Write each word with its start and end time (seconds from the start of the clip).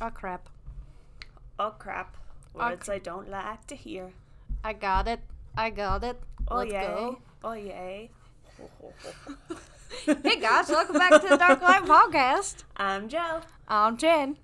Oh 0.00 0.10
crap. 0.10 0.48
Oh 1.58 1.74
crap. 1.76 2.16
Words 2.54 2.88
I 2.88 2.98
don't 3.00 3.28
like 3.28 3.66
to 3.66 3.74
hear. 3.74 4.12
I 4.62 4.72
got 4.72 5.08
it. 5.08 5.18
I 5.56 5.70
got 5.70 6.04
it. 6.04 6.20
Oh 6.46 6.58
Let's 6.58 6.72
yay. 6.72 6.80
go. 6.86 7.18
Oh 7.42 7.52
yay. 7.54 8.10
Hey 10.04 10.38
guys, 10.38 10.68
welcome 10.68 10.96
back 10.98 11.20
to 11.20 11.28
the 11.28 11.36
Dark 11.36 11.60
Light 11.62 11.82
Podcast. 11.82 12.62
I'm 12.76 13.08
Joe. 13.08 13.40
I'm 13.66 13.96
Jen. 13.96 14.36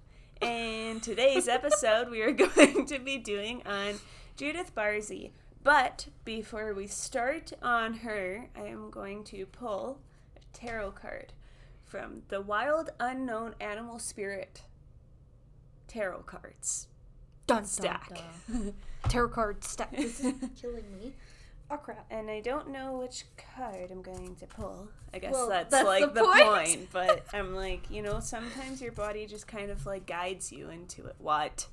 And 0.42 1.00
today's 1.02 1.46
episode 1.46 2.10
we 2.10 2.22
are 2.22 2.32
going 2.32 2.86
to 2.86 2.98
be 2.98 3.18
doing 3.18 3.62
on 3.64 4.00
Judith 4.36 4.74
Barsi. 4.74 5.30
But 5.62 6.08
before 6.24 6.74
we 6.74 6.86
start 6.88 7.52
on 7.62 7.94
her, 7.98 8.48
I 8.56 8.66
am 8.66 8.90
going 8.90 9.22
to 9.24 9.46
pull 9.46 10.00
a 10.36 10.40
tarot 10.52 10.92
card 10.92 11.32
from 11.84 12.22
the 12.28 12.40
Wild 12.40 12.90
Unknown 12.98 13.54
Animal 13.60 13.98
Spirit 14.00 14.62
tarot 15.94 16.22
cards. 16.26 16.88
Dun, 17.46 17.64
Stack. 17.64 18.18
Tarot 19.08 19.28
card 19.28 19.62
stack. 19.62 19.94
This 19.94 20.20
is 20.24 20.34
killing 20.60 20.84
me. 20.98 21.12
Oh 21.70 21.76
crap. 21.76 22.06
And 22.10 22.30
I 22.30 22.40
don't 22.40 22.70
know 22.70 22.98
which 22.98 23.24
card 23.56 23.90
I'm 23.90 24.02
going 24.02 24.34
to 24.36 24.46
pull. 24.46 24.88
I 25.12 25.18
guess 25.18 25.32
Well, 25.32 25.48
that's, 25.48 25.70
that's 25.70 25.86
like 25.86 26.00
the 26.14 26.20
the, 26.20 26.24
point. 26.24 26.44
point. 26.44 26.88
But 26.92 27.24
I'm 27.32 27.54
like, 27.54 27.90
you 27.90 28.02
know, 28.02 28.20
sometimes 28.20 28.80
your 28.80 28.92
body 28.92 29.26
just 29.26 29.46
kind 29.46 29.70
of 29.70 29.84
like 29.86 30.06
guides 30.06 30.52
you 30.52 30.70
into 30.70 31.06
it. 31.06 31.16
What? 31.18 31.66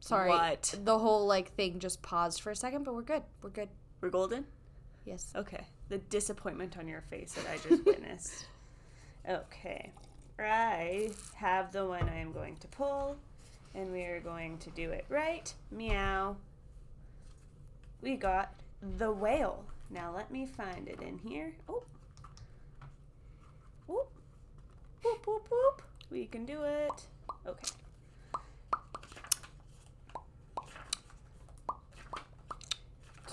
Sorry. 0.00 0.28
What? 0.28 0.74
The 0.84 0.98
whole 0.98 1.26
like 1.26 1.54
thing 1.54 1.78
just 1.78 2.02
paused 2.02 2.42
for 2.42 2.50
a 2.50 2.56
second, 2.56 2.84
but 2.84 2.94
we're 2.94 3.02
good. 3.02 3.22
We're 3.42 3.50
good. 3.50 3.70
We're 4.00 4.10
golden? 4.10 4.44
Yes. 5.06 5.32
Okay. 5.34 5.64
The 5.88 5.98
disappointment 5.98 6.76
on 6.78 6.86
your 6.86 7.00
face 7.02 7.32
that 7.32 7.46
I 7.50 7.56
just 7.68 7.84
witnessed. 7.86 8.46
Okay. 9.28 9.90
I 10.38 11.10
have 11.36 11.72
the 11.72 11.86
one 11.86 12.08
I 12.08 12.18
am 12.18 12.32
going 12.32 12.56
to 12.56 12.66
pull, 12.68 13.16
and 13.74 13.92
we 13.92 14.02
are 14.02 14.20
going 14.20 14.58
to 14.58 14.70
do 14.70 14.90
it 14.90 15.04
right. 15.08 15.52
Meow. 15.70 16.36
We 18.02 18.16
got 18.16 18.52
the 18.98 19.12
whale. 19.12 19.64
Now 19.90 20.12
let 20.14 20.30
me 20.30 20.46
find 20.46 20.88
it 20.88 21.00
in 21.00 21.18
here. 21.18 21.54
Oh. 21.68 21.82
Whoop. 23.86 24.08
Whoop, 25.02 25.26
whoop, 25.26 25.48
whoop. 25.50 25.82
We 26.10 26.26
can 26.26 26.44
do 26.44 26.62
it. 26.62 27.06
Okay. 27.46 27.68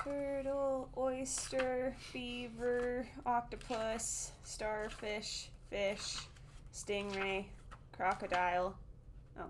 Turtle, 0.03 0.89
oyster, 0.97 1.95
beaver, 2.11 3.07
octopus, 3.25 4.31
starfish, 4.43 5.49
fish, 5.69 6.17
stingray, 6.73 7.45
crocodile. 7.95 8.75
Oh. 9.39 9.45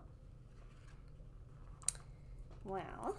Well. 2.64 3.16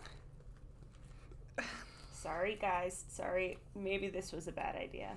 Sorry, 2.13 2.57
guys. 2.61 3.05
Sorry. 3.09 3.59
Maybe 3.75 4.09
this 4.09 4.33
was 4.33 4.47
a 4.49 4.53
bad 4.53 4.77
idea. 4.77 5.11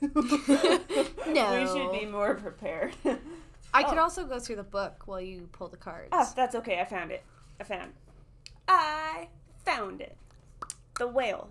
No. 0.00 0.10
We 1.60 1.66
should 1.66 1.92
be 1.92 2.06
more 2.06 2.34
prepared. 2.34 2.94
I 3.74 3.82
could 3.82 3.98
Oh. 3.98 4.02
also 4.02 4.24
go 4.26 4.38
through 4.38 4.56
the 4.56 4.62
book 4.62 5.02
while 5.06 5.20
you 5.20 5.48
pull 5.52 5.68
the 5.68 5.76
cards. 5.76 6.08
Oh, 6.12 6.30
that's 6.36 6.54
okay. 6.56 6.80
I 6.80 6.84
found 6.84 7.10
it. 7.10 7.22
I 7.60 7.64
found. 7.64 7.92
I 8.68 9.28
found 9.64 10.00
it. 10.00 10.16
The 10.98 11.08
whale. 11.08 11.50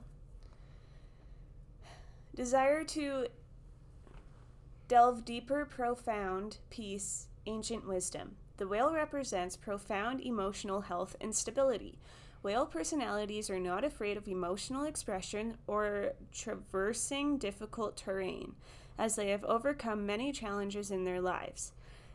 Desire 2.35 2.83
to 2.85 3.27
delve 4.91 5.23
deeper, 5.23 5.63
profound 5.63 6.57
peace, 6.69 7.27
ancient 7.45 7.87
wisdom. 7.87 8.35
The 8.57 8.67
whale 8.67 8.93
represents 8.93 9.55
profound 9.55 10.19
emotional 10.19 10.81
health 10.81 11.15
and 11.21 11.33
stability. 11.33 11.97
Whale 12.43 12.65
personalities 12.65 13.49
are 13.49 13.57
not 13.57 13.85
afraid 13.85 14.17
of 14.17 14.27
emotional 14.27 14.83
expression 14.83 15.55
or 15.65 16.11
traversing 16.33 17.37
difficult 17.37 17.95
terrain, 17.95 18.55
as 18.97 19.15
they 19.15 19.29
have 19.29 19.45
overcome 19.45 20.05
many 20.05 20.33
challenges 20.33 20.91
in 20.91 21.05
their 21.05 21.21
lives. 21.21 21.71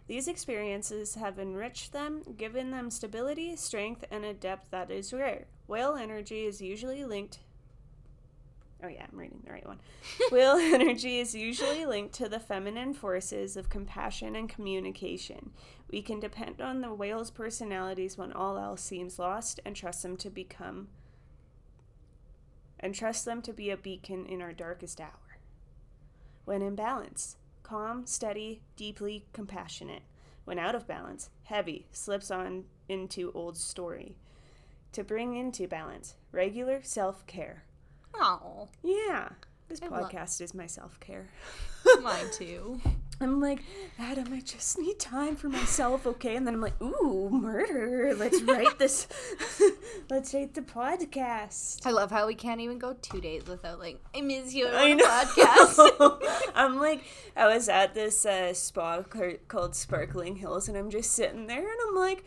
These 0.06 0.28
experiences 0.28 1.14
have 1.14 1.38
enriched 1.38 1.94
them, 1.94 2.24
given 2.36 2.72
them 2.72 2.90
stability, 2.90 3.56
strength, 3.56 4.04
and 4.10 4.22
a 4.22 4.34
depth 4.34 4.70
that 4.70 4.90
is 4.90 5.14
rare. 5.14 5.46
Whale 5.66 5.94
energy 5.94 6.44
is 6.44 6.60
usually 6.60 7.06
linked. 7.06 7.38
Oh, 8.82 8.88
yeah, 8.88 9.06
I'm 9.10 9.18
reading 9.18 9.40
the 9.44 9.52
right 9.52 9.66
one. 9.66 9.80
Whale 10.30 10.56
energy 10.58 11.18
is 11.18 11.34
usually 11.34 11.86
linked 11.86 12.14
to 12.14 12.28
the 12.28 12.38
feminine 12.38 12.92
forces 12.94 13.56
of 13.56 13.70
compassion 13.70 14.36
and 14.36 14.48
communication. 14.48 15.50
We 15.90 16.02
can 16.02 16.20
depend 16.20 16.60
on 16.60 16.80
the 16.82 16.92
whale's 16.92 17.30
personalities 17.30 18.18
when 18.18 18.32
all 18.32 18.58
else 18.58 18.82
seems 18.82 19.18
lost 19.18 19.60
and 19.64 19.74
trust 19.74 20.02
them 20.02 20.16
to 20.18 20.30
become. 20.30 20.88
and 22.78 22.94
trust 22.94 23.24
them 23.24 23.40
to 23.42 23.52
be 23.52 23.70
a 23.70 23.76
beacon 23.76 24.26
in 24.26 24.42
our 24.42 24.52
darkest 24.52 25.00
hour. 25.00 25.38
When 26.44 26.62
in 26.62 26.74
balance, 26.76 27.36
calm, 27.62 28.06
steady, 28.06 28.62
deeply 28.76 29.26
compassionate. 29.32 30.02
When 30.44 30.58
out 30.58 30.74
of 30.74 30.86
balance, 30.86 31.30
heavy, 31.44 31.86
slips 31.92 32.30
on 32.30 32.64
into 32.88 33.32
old 33.32 33.56
story. 33.56 34.16
To 34.92 35.02
bring 35.04 35.34
into 35.36 35.66
balance, 35.66 36.14
regular 36.32 36.80
self 36.82 37.26
care. 37.26 37.64
Oh, 38.18 38.68
Yeah, 38.82 39.28
this 39.68 39.80
I 39.82 39.88
love- 39.88 40.10
podcast 40.10 40.40
is 40.40 40.54
my 40.54 40.66
self 40.66 40.98
care. 41.00 41.26
mine 42.02 42.26
too. 42.32 42.80
I'm 43.18 43.40
like, 43.40 43.60
Adam, 43.98 44.30
I 44.34 44.40
just 44.40 44.78
need 44.78 44.98
time 44.98 45.36
for 45.36 45.48
myself, 45.48 46.06
okay? 46.06 46.36
And 46.36 46.46
then 46.46 46.52
I'm 46.54 46.60
like, 46.60 46.78
ooh, 46.82 47.30
murder. 47.30 48.12
Let's 48.14 48.42
write 48.42 48.78
this. 48.78 49.08
Let's 50.10 50.34
write 50.34 50.52
the 50.52 50.60
podcast. 50.60 51.86
I 51.86 51.92
love 51.92 52.10
how 52.10 52.26
we 52.26 52.34
can't 52.34 52.60
even 52.60 52.78
go 52.78 52.94
two 53.00 53.20
days 53.22 53.46
without 53.46 53.78
like 53.78 54.00
I 54.14 54.20
miss 54.20 54.52
you 54.52 54.66
I 54.68 54.92
on 54.92 55.00
a 55.00 55.02
podcast. 55.02 56.18
I'm 56.54 56.76
like, 56.76 57.04
I 57.36 57.46
was 57.46 57.68
at 57.70 57.94
this 57.94 58.26
uh, 58.26 58.52
spa 58.52 59.02
called 59.48 59.74
Sparkling 59.74 60.36
Hills, 60.36 60.68
and 60.68 60.76
I'm 60.76 60.90
just 60.90 61.12
sitting 61.12 61.46
there, 61.46 61.60
and 61.62 61.78
I'm 61.88 61.94
like, 61.96 62.24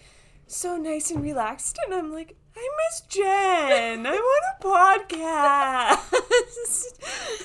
so 0.48 0.76
nice 0.78 1.12
and 1.12 1.22
relaxed, 1.22 1.78
and 1.86 1.94
I'm 1.94 2.12
like, 2.12 2.36
I 2.60 2.70
miss 2.78 3.02
Jen. 3.08 4.06
I 4.06 4.12
want 4.12 4.46
a 4.52 4.64
podcast. 4.68 6.04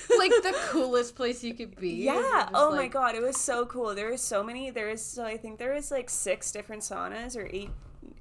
like 0.19 0.31
the 0.43 0.53
coolest 0.67 1.15
place 1.15 1.45
you 1.45 1.55
could 1.55 1.77
be. 1.77 1.91
Yeah. 1.91 2.49
Oh 2.53 2.75
my 2.75 2.89
god, 2.89 3.15
it 3.15 3.23
was 3.23 3.39
so 3.39 3.65
cool. 3.65 3.95
There 3.95 4.11
was 4.11 4.21
so 4.21 4.43
many. 4.43 4.71
There 4.71 4.89
was 4.89 5.01
so 5.05 5.25
I 5.25 5.37
think 5.37 5.59
there 5.59 5.73
was 5.73 5.93
like 5.93 6.11
six 6.11 6.51
different 6.51 6.83
saunas 6.83 7.37
or 7.37 7.49
eight, 7.53 7.71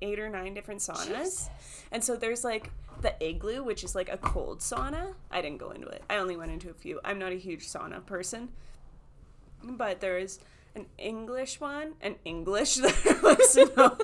eight 0.04 0.20
or 0.20 0.30
nine 0.30 0.54
different 0.54 0.82
saunas, 0.82 1.50
and 1.92 2.04
so 2.04 2.16
there's 2.16 2.44
like 2.44 2.70
the 3.02 3.16
igloo, 3.20 3.64
which 3.64 3.84
is 3.84 3.96
like 3.96 4.10
a 4.10 4.18
cold 4.18 4.60
sauna. 4.60 5.16
I 5.32 5.42
didn't 5.42 5.58
go 5.58 5.72
into 5.72 5.88
it. 5.88 6.04
I 6.12 6.18
only 6.18 6.38
went 6.38 6.52
into 6.52 6.70
a 6.70 6.76
few. 6.76 7.00
I'm 7.04 7.18
not 7.18 7.32
a 7.32 7.38
huge 7.38 7.66
sauna 7.66 8.06
person, 8.06 8.50
but 9.64 10.00
there 10.00 10.20
is 10.20 10.38
an 10.76 10.86
English 10.98 11.60
one, 11.60 11.94
an 12.02 12.16
English. 12.26 12.76
There 12.76 13.20
was 13.22 13.56
no 13.78 13.98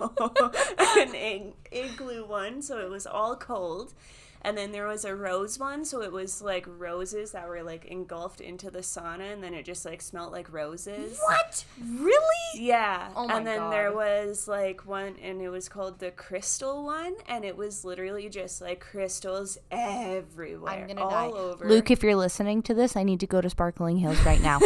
an 0.77 1.15
ig- 1.15 1.53
igloo 1.71 2.25
one, 2.25 2.61
so 2.61 2.79
it 2.79 2.89
was 2.89 3.05
all 3.07 3.35
cold. 3.35 3.93
And 4.41 4.57
then 4.57 4.71
there 4.71 4.87
was 4.87 5.03
a 5.03 5.13
rose 5.13 5.59
one, 5.59 5.83
so 5.83 6.01
it 6.01 6.13
was 6.13 6.41
like 6.41 6.65
roses 6.65 7.33
that 7.33 7.47
were 7.49 7.61
like 7.61 7.85
engulfed 7.85 8.39
into 8.39 8.71
the 8.71 8.79
sauna, 8.79 9.33
and 9.33 9.43
then 9.43 9.53
it 9.53 9.65
just 9.65 9.83
like 9.85 10.01
smelled 10.01 10.31
like 10.31 10.51
roses. 10.51 11.19
What? 11.21 11.65
Really? 11.77 12.15
Yeah. 12.53 13.09
Oh 13.15 13.27
my 13.27 13.37
and 13.37 13.45
then 13.45 13.69
there 13.69 13.93
was 13.93 14.47
like 14.47 14.85
one, 14.85 15.15
and 15.21 15.41
it 15.41 15.49
was 15.49 15.67
called 15.67 15.99
the 15.99 16.11
crystal 16.11 16.85
one, 16.85 17.15
and 17.27 17.43
it 17.43 17.57
was 17.57 17.83
literally 17.83 18.29
just 18.29 18.61
like 18.61 18.79
crystals 18.79 19.57
everywhere, 19.71 20.71
I'm 20.71 20.87
gonna 20.87 21.01
all 21.01 21.09
die. 21.09 21.37
over. 21.37 21.67
Luke, 21.67 21.91
if 21.91 22.01
you're 22.01 22.15
listening 22.15 22.61
to 22.63 22.73
this, 22.73 22.95
I 22.95 23.03
need 23.03 23.19
to 23.19 23.27
go 23.27 23.41
to 23.41 23.49
Sparkling 23.49 23.97
Hills 23.97 24.19
right 24.21 24.41
now. 24.41 24.59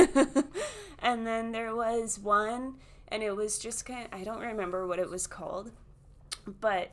and 0.99 1.25
then 1.25 1.51
there 1.51 1.75
was 1.75 2.19
one, 2.19 2.75
and 3.07 3.23
it 3.23 3.35
was 3.35 3.57
just 3.57 3.87
kind. 3.87 4.07
I 4.11 4.23
don't 4.23 4.41
remember 4.41 4.85
what 4.85 4.99
it 4.99 5.09
was 5.09 5.25
called, 5.25 5.71
but 6.61 6.91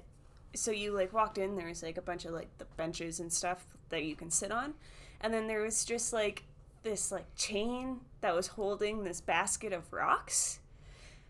so 0.55 0.71
you 0.71 0.93
like 0.93 1.13
walked 1.13 1.39
in. 1.39 1.57
There 1.57 1.69
was 1.69 1.83
like 1.83 1.99
a 1.99 2.03
bunch 2.03 2.25
of 2.25 2.33
like 2.33 2.49
the 2.59 2.65
benches 2.77 3.21
and 3.21 3.33
stuff 3.33 3.65
that 3.91 4.05
you 4.05 4.15
can 4.15 4.31
sit 4.31 4.53
on, 4.53 4.75
and 5.21 5.33
then 5.33 5.47
there 5.47 5.63
was 5.63 5.85
just 5.85 6.13
like 6.13 6.45
this 6.83 7.13
like 7.13 7.27
chain 7.37 8.01
that 8.21 8.35
was 8.35 8.49
holding 8.49 9.05
this 9.05 9.21
basket 9.21 9.73
of 9.73 9.93
rocks, 9.93 10.61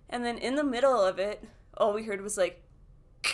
and 0.08 0.24
then 0.24 0.38
in 0.38 0.56
the 0.56 0.64
middle 0.64 1.02
of 1.02 1.18
it, 1.18 1.44
all 1.76 1.92
we 1.92 2.04
heard 2.04 2.20
was 2.20 2.36
like. 2.36 2.62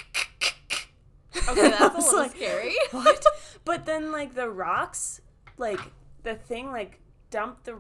Okay, 1.49 1.69
that's 1.69 1.95
a 1.95 1.97
was 1.97 2.07
little 2.07 2.21
like, 2.23 2.31
scary. 2.33 2.75
what? 2.91 3.25
But 3.65 3.85
then 3.85 4.11
like 4.11 4.35
the 4.35 4.51
rocks, 4.51 5.21
like 5.59 5.79
the 6.25 6.35
thing 6.35 6.73
like 6.73 6.99
dumped 7.31 7.67
the 7.67 7.77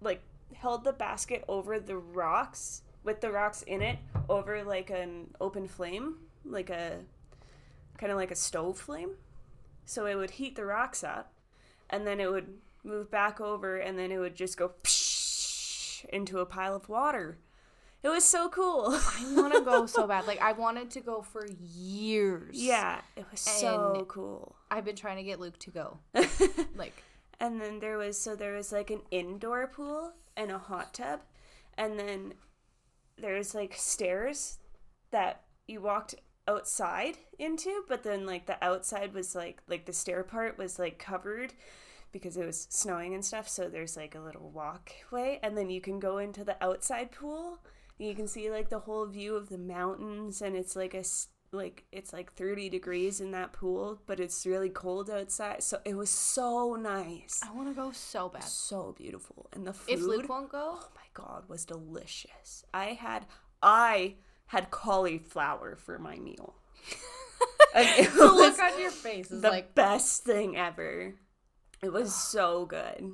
like 0.00 0.22
held 0.54 0.84
the 0.84 0.92
basket 0.92 1.44
over 1.48 1.78
the 1.78 1.96
rocks 1.96 2.82
with 3.02 3.20
the 3.20 3.30
rocks 3.30 3.62
in 3.62 3.82
it 3.82 3.98
over 4.28 4.62
like 4.62 4.90
an 4.90 5.26
open 5.40 5.66
flame, 5.66 6.16
like 6.44 6.70
a 6.70 6.98
kind 8.00 8.10
of 8.10 8.16
like 8.16 8.30
a 8.30 8.36
stove 8.36 8.78
flame. 8.78 9.10
So 9.84 10.06
it 10.06 10.14
would 10.14 10.32
heat 10.32 10.56
the 10.56 10.64
rocks 10.64 11.04
up 11.04 11.34
and 11.90 12.06
then 12.06 12.18
it 12.18 12.30
would 12.30 12.54
move 12.82 13.10
back 13.10 13.40
over 13.40 13.76
and 13.76 13.98
then 13.98 14.10
it 14.10 14.18
would 14.18 14.34
just 14.34 14.56
go 14.56 14.72
into 16.12 16.38
a 16.38 16.46
pile 16.46 16.74
of 16.74 16.88
water. 16.88 17.38
It 18.02 18.08
was 18.08 18.24
so 18.24 18.48
cool. 18.48 18.86
I 18.88 19.34
want 19.36 19.52
to 19.52 19.60
go 19.60 19.84
so 19.98 20.06
bad. 20.06 20.26
Like 20.26 20.40
I 20.40 20.52
wanted 20.52 20.90
to 20.92 21.00
go 21.02 21.20
for 21.20 21.46
years. 21.74 22.56
yeah, 22.56 23.02
it 23.14 23.26
was 23.30 23.40
so 23.40 24.06
cool. 24.08 24.56
I've 24.70 24.86
been 24.86 24.96
trying 24.96 25.18
to 25.18 25.22
get 25.22 25.38
Luke 25.38 25.58
to 25.58 25.70
go. 25.70 25.98
Like 26.74 27.02
And 27.38 27.60
then 27.60 27.80
there 27.80 27.98
was 27.98 28.18
so 28.18 28.34
there 28.34 28.54
was 28.54 28.72
like 28.72 28.88
an 28.88 29.02
indoor 29.10 29.66
pool 29.66 30.14
and 30.34 30.50
a 30.50 30.56
hot 30.56 30.94
tub, 30.94 31.20
and 31.76 31.98
then 31.98 32.32
there's 33.18 33.54
like 33.54 33.74
stairs 33.76 34.58
that 35.10 35.42
you 35.68 35.82
walked 35.82 36.14
outside 36.48 37.16
into, 37.38 37.84
but 37.88 38.02
then 38.02 38.26
like 38.26 38.46
the 38.46 38.62
outside 38.64 39.14
was 39.14 39.34
like 39.34 39.62
like 39.68 39.86
the 39.86 39.92
stair 39.92 40.22
part 40.24 40.58
was 40.58 40.78
like 40.78 40.98
covered 40.98 41.52
because 42.12 42.36
it 42.36 42.44
was 42.46 42.66
snowing 42.70 43.14
and 43.14 43.24
stuff. 43.24 43.48
So 43.48 43.68
there's 43.68 43.96
like 43.96 44.14
a 44.14 44.20
little 44.20 44.50
walkway, 44.50 45.38
and 45.42 45.56
then 45.56 45.70
you 45.70 45.80
can 45.80 46.00
go 46.00 46.18
into 46.18 46.44
the 46.44 46.62
outside 46.62 47.12
pool. 47.12 47.58
and 47.98 48.08
You 48.08 48.14
can 48.14 48.26
see 48.28 48.50
like 48.50 48.68
the 48.68 48.80
whole 48.80 49.06
view 49.06 49.36
of 49.36 49.48
the 49.48 49.58
mountains, 49.58 50.42
and 50.42 50.56
it's 50.56 50.74
like 50.74 50.94
a 50.94 50.98
s- 51.00 51.28
like 51.52 51.84
it's 51.92 52.12
like 52.12 52.32
30 52.34 52.68
degrees 52.68 53.20
in 53.20 53.30
that 53.32 53.52
pool, 53.52 54.00
but 54.06 54.20
it's 54.20 54.46
really 54.46 54.68
cold 54.70 55.10
outside. 55.10 55.62
So 55.62 55.78
it 55.84 55.96
was 55.96 56.10
so 56.10 56.74
nice 56.76 57.40
I 57.44 57.52
want 57.52 57.68
to 57.68 57.74
go 57.74 57.90
so 57.92 58.28
bad. 58.28 58.44
so 58.44 58.94
beautiful 58.96 59.48
and 59.52 59.66
the 59.66 59.72
food 59.72 59.94
If 59.94 60.00
Luke 60.02 60.28
won't 60.28 60.50
go, 60.50 60.78
oh 60.80 60.88
my 60.94 61.00
god 61.12 61.48
was 61.48 61.64
delicious 61.64 62.64
i 62.72 62.86
had 62.92 63.26
i 63.62 64.14
had 64.50 64.70
cauliflower 64.70 65.76
for 65.76 65.98
my 65.98 66.16
meal 66.16 66.54
and 67.74 67.86
it 67.98 68.12
the 68.14 68.24
look 68.24 68.58
on 68.58 68.80
your 68.80 68.90
face 68.90 69.30
is 69.30 69.42
the 69.42 69.48
like, 69.48 69.74
best 69.74 70.24
thing 70.24 70.56
ever 70.56 71.14
it 71.82 71.92
was 71.92 72.14
so 72.14 72.66
good 72.66 73.12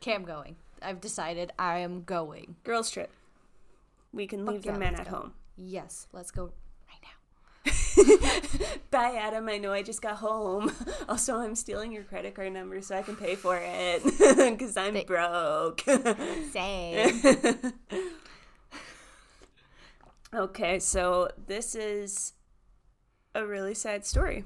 okay, 0.00 0.14
I'm 0.14 0.24
going. 0.24 0.54
I've 0.80 1.00
decided 1.00 1.52
I 1.58 1.78
am 1.78 2.02
going. 2.04 2.54
girls 2.62 2.90
trip 2.90 3.10
we 4.12 4.26
can 4.28 4.46
leave 4.46 4.64
yeah, 4.64 4.72
the 4.72 4.78
men 4.78 4.92
let's 4.92 5.00
at 5.06 5.10
go. 5.10 5.16
home 5.16 5.32
Yes, 5.58 6.06
let's 6.12 6.30
go 6.30 6.52
right 6.88 7.00
now. 7.02 7.66
bye 8.90 9.16
adam 9.16 9.48
i 9.48 9.56
know 9.58 9.72
i 9.72 9.82
just 9.82 10.00
got 10.02 10.16
home 10.16 10.70
also 11.08 11.38
i'm 11.38 11.54
stealing 11.56 11.90
your 11.90 12.04
credit 12.04 12.34
card 12.34 12.52
number 12.52 12.80
so 12.80 12.94
i 12.96 13.02
can 13.02 13.16
pay 13.16 13.34
for 13.34 13.58
it 13.60 14.04
because 14.04 14.76
i'm 14.76 14.92
Th- 14.92 15.06
broke 15.06 15.82
Same. 16.52 17.20
Okay, 20.34 20.78
so 20.78 21.28
this 21.46 21.74
is 21.74 22.32
a 23.34 23.46
really 23.46 23.74
sad 23.74 24.04
story. 24.04 24.44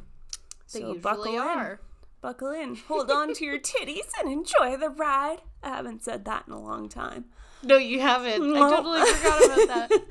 They 0.72 0.80
So 0.80 0.94
buckle 0.94 1.38
are. 1.38 1.72
in. 1.72 1.78
Buckle 2.20 2.50
in. 2.50 2.76
Hold 2.88 3.10
on 3.10 3.32
to 3.34 3.44
your 3.44 3.58
titties 3.58 4.10
and 4.18 4.30
enjoy 4.30 4.76
the 4.76 4.90
ride. 4.90 5.38
I 5.62 5.68
haven't 5.68 6.04
said 6.04 6.24
that 6.26 6.44
in 6.46 6.52
a 6.52 6.60
long 6.60 6.88
time. 6.88 7.26
No, 7.62 7.76
you 7.76 8.00
haven't. 8.00 8.56
I 8.56 8.70
totally 8.70 9.04
forgot 9.06 9.44
about 9.44 9.68
that. 9.68 9.90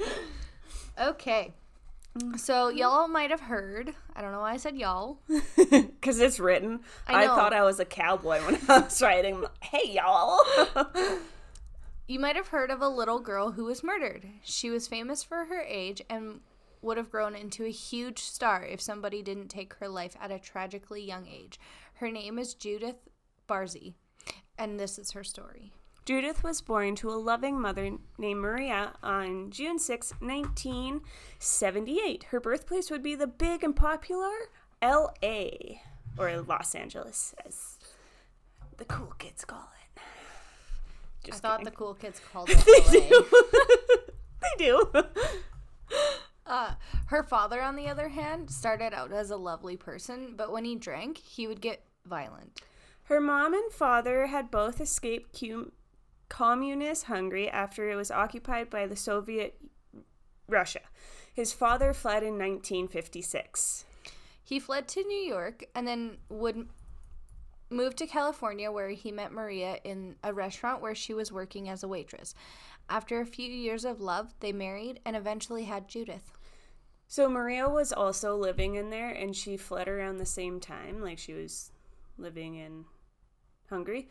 Okay. 0.99 1.53
So 2.35 2.67
y'all 2.67 3.07
might 3.07 3.29
have 3.29 3.39
heard. 3.39 3.93
I 4.13 4.21
don't 4.21 4.33
know 4.33 4.41
why 4.41 4.51
I 4.51 4.57
said 4.57 4.75
y'all. 4.75 5.19
Because 5.55 6.19
it's 6.19 6.41
written. 6.41 6.81
I 7.07 7.23
I, 7.23 7.27
thought 7.27 7.53
I 7.53 7.63
was 7.63 7.79
a 7.79 7.85
cowboy 7.85 8.43
when 8.45 8.59
I 8.67 8.79
was 8.79 9.01
writing. 9.01 9.45
Hey, 9.61 9.91
y'all. 9.93 10.39
You 12.09 12.19
might 12.19 12.35
have 12.35 12.47
heard 12.47 12.71
of 12.71 12.81
a 12.81 12.89
little 12.89 13.19
girl 13.19 13.51
who 13.51 13.65
was 13.65 13.83
murdered. 13.83 14.25
She 14.41 14.71
was 14.71 14.87
famous 14.87 15.21
for 15.21 15.45
her 15.45 15.61
age 15.61 16.01
and 16.09 16.39
would 16.81 16.97
have 16.97 17.11
grown 17.11 17.35
into 17.35 17.65
a 17.65 17.71
huge 17.71 18.17
star 18.17 18.65
if 18.65 18.81
somebody 18.81 19.21
didn't 19.21 19.49
take 19.49 19.75
her 19.75 19.87
life 19.87 20.17
at 20.19 20.31
a 20.31 20.39
tragically 20.39 21.03
young 21.03 21.27
age. 21.27 21.59
Her 21.97 22.09
name 22.09 22.39
is 22.39 22.55
Judith 22.55 22.95
Barsi, 23.47 23.93
and 24.57 24.79
this 24.79 24.97
is 24.97 25.11
her 25.11 25.23
story. 25.23 25.71
Judith 26.03 26.43
was 26.43 26.61
born 26.61 26.95
to 26.95 27.11
a 27.11 27.13
loving 27.13 27.61
mother 27.61 27.91
named 28.17 28.41
Maria 28.41 28.93
on 29.03 29.51
June 29.51 29.77
6, 29.77 30.13
1978. 30.19 32.23
Her 32.23 32.39
birthplace 32.39 32.89
would 32.89 33.03
be 33.03 33.13
the 33.13 33.27
big 33.27 33.63
and 33.63 33.75
popular 33.75 34.33
L.A. 34.81 35.83
or 36.17 36.41
Los 36.41 36.73
Angeles, 36.73 37.35
as 37.45 37.77
the 38.77 38.85
cool 38.85 39.13
kids 39.19 39.45
call 39.45 39.69
it. 39.75 39.78
I 41.31 41.35
thought 41.35 41.59
kidding. 41.59 41.65
the 41.65 41.77
cool 41.77 41.93
kids 41.93 42.21
called 42.31 42.49
it 42.51 42.57
LA. 42.67 43.39
they 44.41 44.65
do. 44.65 44.91
Uh, 46.45 46.73
her 47.05 47.21
father, 47.21 47.61
on 47.61 47.75
the 47.75 47.87
other 47.87 48.07
hand, 48.09 48.49
started 48.49 48.91
out 48.91 49.11
as 49.11 49.29
a 49.29 49.37
lovely 49.37 49.77
person, 49.77 50.33
but 50.35 50.51
when 50.51 50.65
he 50.65 50.73
drank, 50.75 51.19
he 51.19 51.45
would 51.45 51.61
get 51.61 51.83
violent. 52.07 52.59
Her 53.03 53.21
mom 53.21 53.53
and 53.53 53.71
father 53.71 54.25
had 54.25 54.49
both 54.49 54.81
escaped 54.81 55.39
cum- 55.39 55.73
communist 56.27 57.03
Hungary 57.03 57.47
after 57.47 57.91
it 57.91 57.95
was 57.95 58.09
occupied 58.09 58.71
by 58.71 58.87
the 58.87 58.95
Soviet 58.95 59.61
Russia. 60.47 60.79
His 61.31 61.53
father 61.53 61.93
fled 61.93 62.23
in 62.23 62.33
1956. 62.39 63.85
He 64.43 64.59
fled 64.59 64.87
to 64.87 65.03
New 65.03 65.21
York 65.21 65.65
and 65.75 65.87
then 65.87 66.17
would 66.29 66.67
move 67.69 67.95
to 67.95 68.07
California 68.07 68.71
where 68.71 68.89
he 68.89 69.11
met 69.11 69.31
Maria 69.31 69.77
in 69.83 70.15
a 70.23 70.33
restaurant 70.33 70.81
where 70.81 70.95
she 70.95 71.13
was 71.13 71.31
working 71.31 71.69
as 71.69 71.83
a 71.83 71.87
waitress. 71.87 72.33
After 72.89 73.21
a 73.21 73.25
few 73.25 73.49
years 73.49 73.85
of 73.85 74.01
love, 74.01 74.33
they 74.39 74.51
married 74.51 74.99
and 75.05 75.15
eventually 75.15 75.65
had 75.65 75.87
Judith. 75.87 76.31
So 77.07 77.29
Maria 77.29 77.69
was 77.69 77.93
also 77.93 78.35
living 78.35 78.75
in 78.75 78.89
there 78.89 79.09
and 79.09 79.35
she 79.35 79.57
fled 79.57 79.87
around 79.87 80.17
the 80.17 80.25
same 80.25 80.59
time, 80.59 81.01
like 81.01 81.17
she 81.17 81.33
was 81.33 81.71
living 82.17 82.55
in 82.55 82.85
Hungary. 83.69 84.09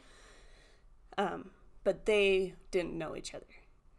Um, 1.16 1.50
but 1.84 2.06
they 2.06 2.54
didn't 2.70 2.96
know 2.96 3.16
each 3.16 3.34
other 3.34 3.46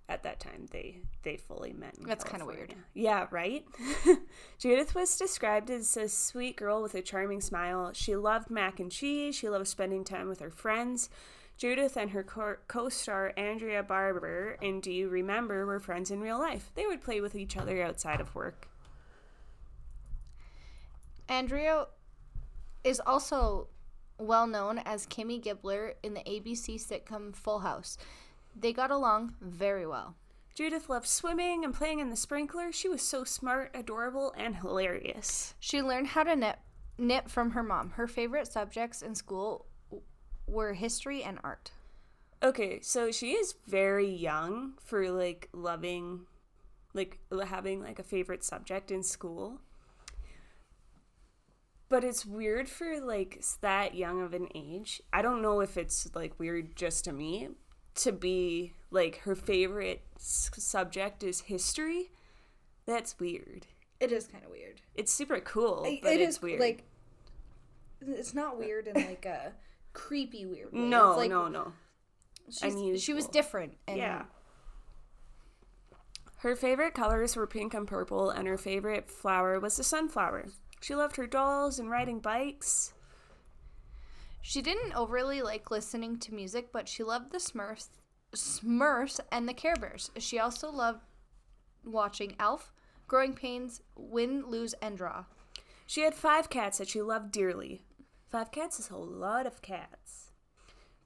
at 0.09 0.23
that 0.23 0.39
time. 0.39 0.65
They 0.71 0.97
they 1.23 1.38
fully 1.38 1.71
met. 1.71 1.95
That's 2.01 2.23
kinda 2.23 2.45
weird. 2.45 2.73
Yeah, 2.94 3.27
right. 3.31 3.65
Judith 4.57 4.95
was 4.95 5.17
described 5.17 5.69
as 5.69 5.95
a 5.95 6.09
sweet 6.09 6.57
girl 6.57 6.81
with 6.81 6.95
a 6.95 7.01
charming 7.01 7.39
smile. 7.39 7.91
She 7.94 8.15
loved 8.15 8.50
mac 8.50 8.79
and 8.79 8.91
cheese. 8.91 9.35
She 9.35 9.47
loved 9.47 9.67
spending 9.67 10.03
time 10.03 10.27
with 10.27 10.39
her 10.39 10.50
friends. 10.50 11.09
Judith 11.57 11.97
and 11.97 12.11
her 12.11 12.23
co- 12.23 12.56
co-star 12.67 13.33
Andrea 13.35 13.83
Barber 13.83 14.57
and 14.61 14.81
Do 14.81 14.91
You 14.91 15.09
Remember 15.09 15.65
were 15.65 15.79
friends 15.79 16.09
in 16.09 16.21
real 16.21 16.39
life. 16.39 16.71
They 16.73 16.85
would 16.85 17.01
play 17.01 17.19
with 17.19 17.35
each 17.35 17.57
other 17.57 17.83
outside 17.83 18.21
of 18.21 18.33
work. 18.33 18.69
Andrea 21.27 21.88
is 22.83 23.01
also 23.05 23.67
well 24.17 24.47
known 24.47 24.79
as 24.79 25.05
Kimmy 25.05 25.41
Gibbler 25.41 25.94
in 26.01 26.13
the 26.13 26.21
ABC 26.21 26.75
sitcom 26.75 27.35
Full 27.35 27.59
House. 27.59 27.97
They 28.59 28.73
got 28.73 28.91
along 28.91 29.35
very 29.39 29.88
well. 29.88 30.15
Judith 30.53 30.89
loved 30.89 31.07
swimming 31.07 31.63
and 31.63 31.73
playing 31.73 32.00
in 32.00 32.09
the 32.09 32.17
sprinkler. 32.17 32.73
She 32.73 32.89
was 32.89 33.01
so 33.01 33.23
smart, 33.23 33.71
adorable, 33.73 34.34
and 34.38 34.57
hilarious. 34.57 35.53
She 35.62 35.81
learned 35.81 36.07
how 36.07 36.24
to 36.24 36.36
knit, 36.36 36.57
knit 36.98 37.29
from 37.29 37.51
her 37.51 37.63
mom. 37.63 37.91
Her 37.91 38.07
favorite 38.07 38.51
subjects 38.51 39.01
in 39.01 39.15
school 39.15 39.67
were 40.45 40.74
history 40.74 41.24
and 41.24 41.39
art. 41.41 41.72
Okay, 42.43 42.81
so 42.81 43.12
she 43.12 43.31
is 43.31 43.55
very 43.67 44.10
young 44.10 44.74
for 44.84 45.10
like 45.10 45.48
loving, 45.53 46.25
like 46.93 47.19
having 47.48 47.81
like 47.81 48.00
a 48.00 48.03
favorite 48.03 48.43
subject 48.43 48.91
in 48.91 49.03
school. 49.03 49.62
But 51.88 52.03
it's 52.03 52.25
weird 52.25 52.67
for 52.67 53.00
like 53.00 53.41
that 53.62 53.95
young 53.95 54.22
of 54.22 54.34
an 54.34 54.50
age. 54.53 55.01
I 55.13 55.22
don't 55.22 55.41
know 55.41 55.62
if 55.62 55.77
it's 55.77 56.10
like 56.13 56.38
weird 56.38 56.75
just 56.75 57.05
to 57.05 57.13
me 57.13 57.50
to 58.03 58.12
be 58.12 58.74
like 58.91 59.20
her 59.20 59.36
favorite 59.36 60.01
s- 60.15 60.50
subject 60.58 61.24
is 61.24 61.41
history. 61.41 62.12
That's 62.86 63.20
weird. 63.20 63.68
It 64.00 64.12
is 64.12 64.27
kind 64.27 64.44
of 64.44 64.51
weird. 64.51 64.82
It's 64.96 65.12
super 65.12 65.39
cool, 65.39 65.84
I- 65.86 66.00
but 66.01 66.13
it 66.13 66.22
it's 66.22 66.38
is, 66.38 66.41
weird. 66.41 66.60
Like, 66.60 66.84
it's 68.01 68.34
not 68.34 68.58
weird 68.58 68.88
in 68.88 68.96
like 68.96 69.25
a 69.25 69.53
creepy 69.94 70.46
weird 70.46 70.72
way. 70.72 70.79
no, 70.79 71.10
it's 71.12 71.18
like, 71.18 71.29
no, 71.29 71.48
no. 71.48 71.74
She's, 72.50 73.03
she 73.03 73.13
was 73.13 73.27
different. 73.27 73.77
And 73.88 73.98
Yeah. 73.98 74.24
Her 76.38 76.56
favorite 76.56 76.94
colors 76.94 77.36
were 77.36 77.46
pink 77.48 77.74
and 77.74 77.86
purple, 77.88 78.29
and 78.29 78.48
her 78.48 78.58
favorite 78.58 79.10
flower 79.10 79.60
was 79.60 79.75
the 79.77 79.84
sunflower. 79.84 80.46
She 80.82 80.96
loved 80.96 81.18
her 81.18 81.27
dolls 81.27 81.79
and 81.79 81.89
riding 81.91 82.20
bikes. 82.22 82.94
She 84.41 84.62
didn't 84.62 84.93
overly 84.93 85.41
like 85.41 85.72
listening 85.72 86.17
to 86.19 86.34
music, 86.34 86.72
but 86.72 86.88
she 86.88 87.03
loved 87.03 87.31
the 87.31 87.38
Smurfs, 87.38 87.89
Smurfs 88.34 89.19
and 89.31 89.48
the 89.48 89.53
Care 89.53 89.75
Bears. 89.75 90.12
She 90.17 90.39
also 90.39 90.72
loved 90.72 91.01
watching 91.84 92.36
Elf, 92.39 92.72
Growing 93.08 93.34
Pains, 93.34 93.81
Win, 93.96 94.46
Lose, 94.48 94.74
and 94.81 94.98
Draw. 94.98 95.25
She 95.86 96.01
had 96.01 96.13
five 96.13 96.50
cats 96.50 96.77
that 96.77 96.88
she 96.88 97.01
loved 97.01 97.31
dearly. 97.31 97.81
Five 98.27 98.51
cats 98.51 98.79
is 98.79 98.89
a 98.89 98.96
lot 98.96 99.48
of 99.48 99.62
cats. 99.62 100.31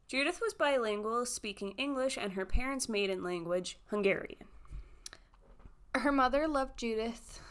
Judith 0.08 0.42
was 0.42 0.54
bilingual, 0.54 1.26
speaking 1.26 1.72
English 1.78 2.18
and 2.18 2.34
her 2.34 2.46
parents' 2.46 2.90
maiden 2.90 3.24
language, 3.24 3.80
Hungarian. 3.88 4.46
Her 5.96 6.12
mother 6.12 6.48
loved 6.48 6.78
Judith. 6.78 7.40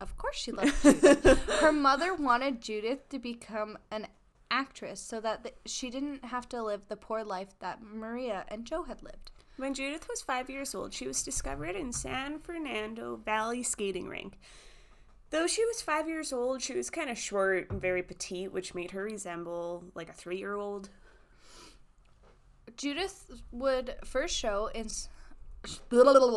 Of 0.00 0.16
course, 0.16 0.36
she 0.36 0.50
loved 0.50 0.74
Judith. 0.82 1.44
Her 1.60 1.70
mother 1.70 2.12
wanted 2.12 2.60
Judith 2.60 3.08
to 3.10 3.20
become 3.20 3.78
an 3.92 4.08
actress 4.52 5.00
so 5.00 5.20
that 5.20 5.42
th- 5.42 5.56
she 5.66 5.90
didn't 5.90 6.26
have 6.26 6.48
to 6.50 6.62
live 6.62 6.82
the 6.88 6.96
poor 6.96 7.24
life 7.24 7.58
that 7.58 7.82
Maria 7.82 8.44
and 8.48 8.64
Joe 8.64 8.84
had 8.84 9.02
lived. 9.02 9.32
When 9.56 9.74
Judith 9.74 10.06
was 10.08 10.22
five 10.22 10.48
years 10.48 10.74
old, 10.74 10.92
she 10.92 11.06
was 11.06 11.22
discovered 11.22 11.74
in 11.74 11.92
San 11.92 12.38
Fernando 12.38 13.16
Valley 13.16 13.62
skating 13.62 14.08
rink. 14.08 14.38
Though 15.30 15.46
she 15.46 15.64
was 15.64 15.80
five 15.80 16.08
years 16.08 16.32
old, 16.32 16.60
she 16.60 16.74
was 16.74 16.90
kind 16.90 17.08
of 17.08 17.18
short 17.18 17.70
and 17.70 17.80
very 17.80 18.02
petite, 18.02 18.52
which 18.52 18.74
made 18.74 18.90
her 18.90 19.02
resemble 19.02 19.84
like 19.94 20.10
a 20.10 20.12
three 20.12 20.36
year 20.38 20.54
old. 20.54 20.90
Judith 22.76 23.30
would 23.50 23.96
first 24.04 24.36
show 24.36 24.68
in. 24.74 24.88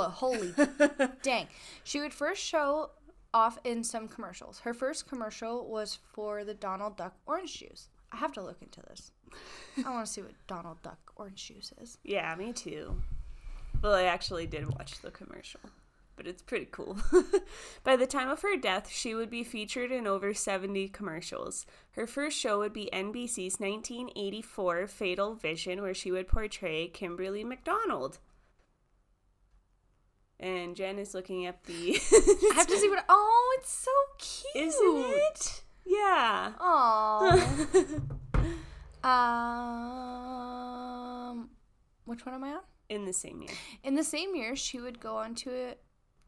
Holy 0.10 0.54
dang. 1.24 1.48
She 1.84 2.00
would 2.00 2.14
first 2.14 2.42
show 2.42 2.92
off 3.34 3.60
in 3.66 3.84
some 3.84 4.08
commercials. 4.08 4.60
Her 4.60 4.74
first 4.74 5.10
commercial 5.10 5.68
was 5.68 6.00
for 6.14 6.44
the 6.46 6.54
Donald 6.54 6.96
Duck 6.96 7.16
orange 7.26 7.60
juice. 7.60 7.90
I 8.12 8.18
have 8.18 8.34
to 8.34 8.42
look 8.42 8.62
into 8.62 8.82
this. 8.82 9.12
I 9.86 9.90
want 9.90 10.06
to 10.06 10.12
see 10.12 10.22
what 10.22 10.32
Donald 10.48 10.82
Duck 10.82 11.00
orange 11.16 11.48
juice 11.48 11.74
is. 11.82 11.98
Yeah, 12.04 12.34
me 12.36 12.54
too. 12.54 13.02
Well, 13.82 13.94
I 13.94 14.04
actually 14.04 14.48
did 14.48 14.74
watch 14.74 15.02
the 15.02 15.12
commercial, 15.12 15.60
but 16.16 16.28
it's 16.28 16.42
pretty 16.42 16.68
cool. 16.72 16.98
By 17.84 17.96
the 17.96 18.08
time 18.08 18.30
of 18.30 18.42
her 18.42 18.58
death, 18.58 18.90
she 18.90 19.14
would 19.14 19.30
be 19.30 19.44
featured 19.44 19.92
in 19.92 20.08
over 20.08 20.34
70 20.34 20.88
commercials. 20.90 21.66
Her 21.92 22.08
first 22.08 22.38
show 22.38 22.60
would 22.60 22.74
be 22.74 22.90
NBC's 22.94 23.60
1984 23.60 24.88
Fatal 24.88 25.36
Vision, 25.36 25.82
where 25.82 25.94
she 25.94 26.12
would 26.12 26.28
portray 26.28 26.88
Kimberly 26.88 27.44
McDonald. 27.44 28.20
And 30.40 30.76
Jen 30.76 31.00
is 31.00 31.14
looking 31.14 31.48
up 31.48 31.64
the. 31.66 32.00
I 32.52 32.56
have 32.56 32.68
to 32.68 32.78
see 32.78 32.90
what. 32.90 33.06
Oh, 33.08 33.58
it's 33.60 33.72
so 33.72 33.92
cute. 34.18 34.68
Isn't 34.68 35.06
it? 35.12 35.62
Yeah. 35.86 36.54
Oh. 36.60 37.70
um, 41.34 41.50
which 42.06 42.26
one 42.26 42.36
am 42.36 42.44
I 42.44 42.54
on? 42.54 42.62
In 42.90 43.06
the 43.06 43.14
same 43.14 43.42
year. 43.42 43.52
In 43.84 43.96
the 43.96 44.04
same 44.04 44.36
year, 44.36 44.56
she 44.56 44.80
would 44.80 45.00
go 45.00 45.18
on 45.18 45.36
to 45.36 45.76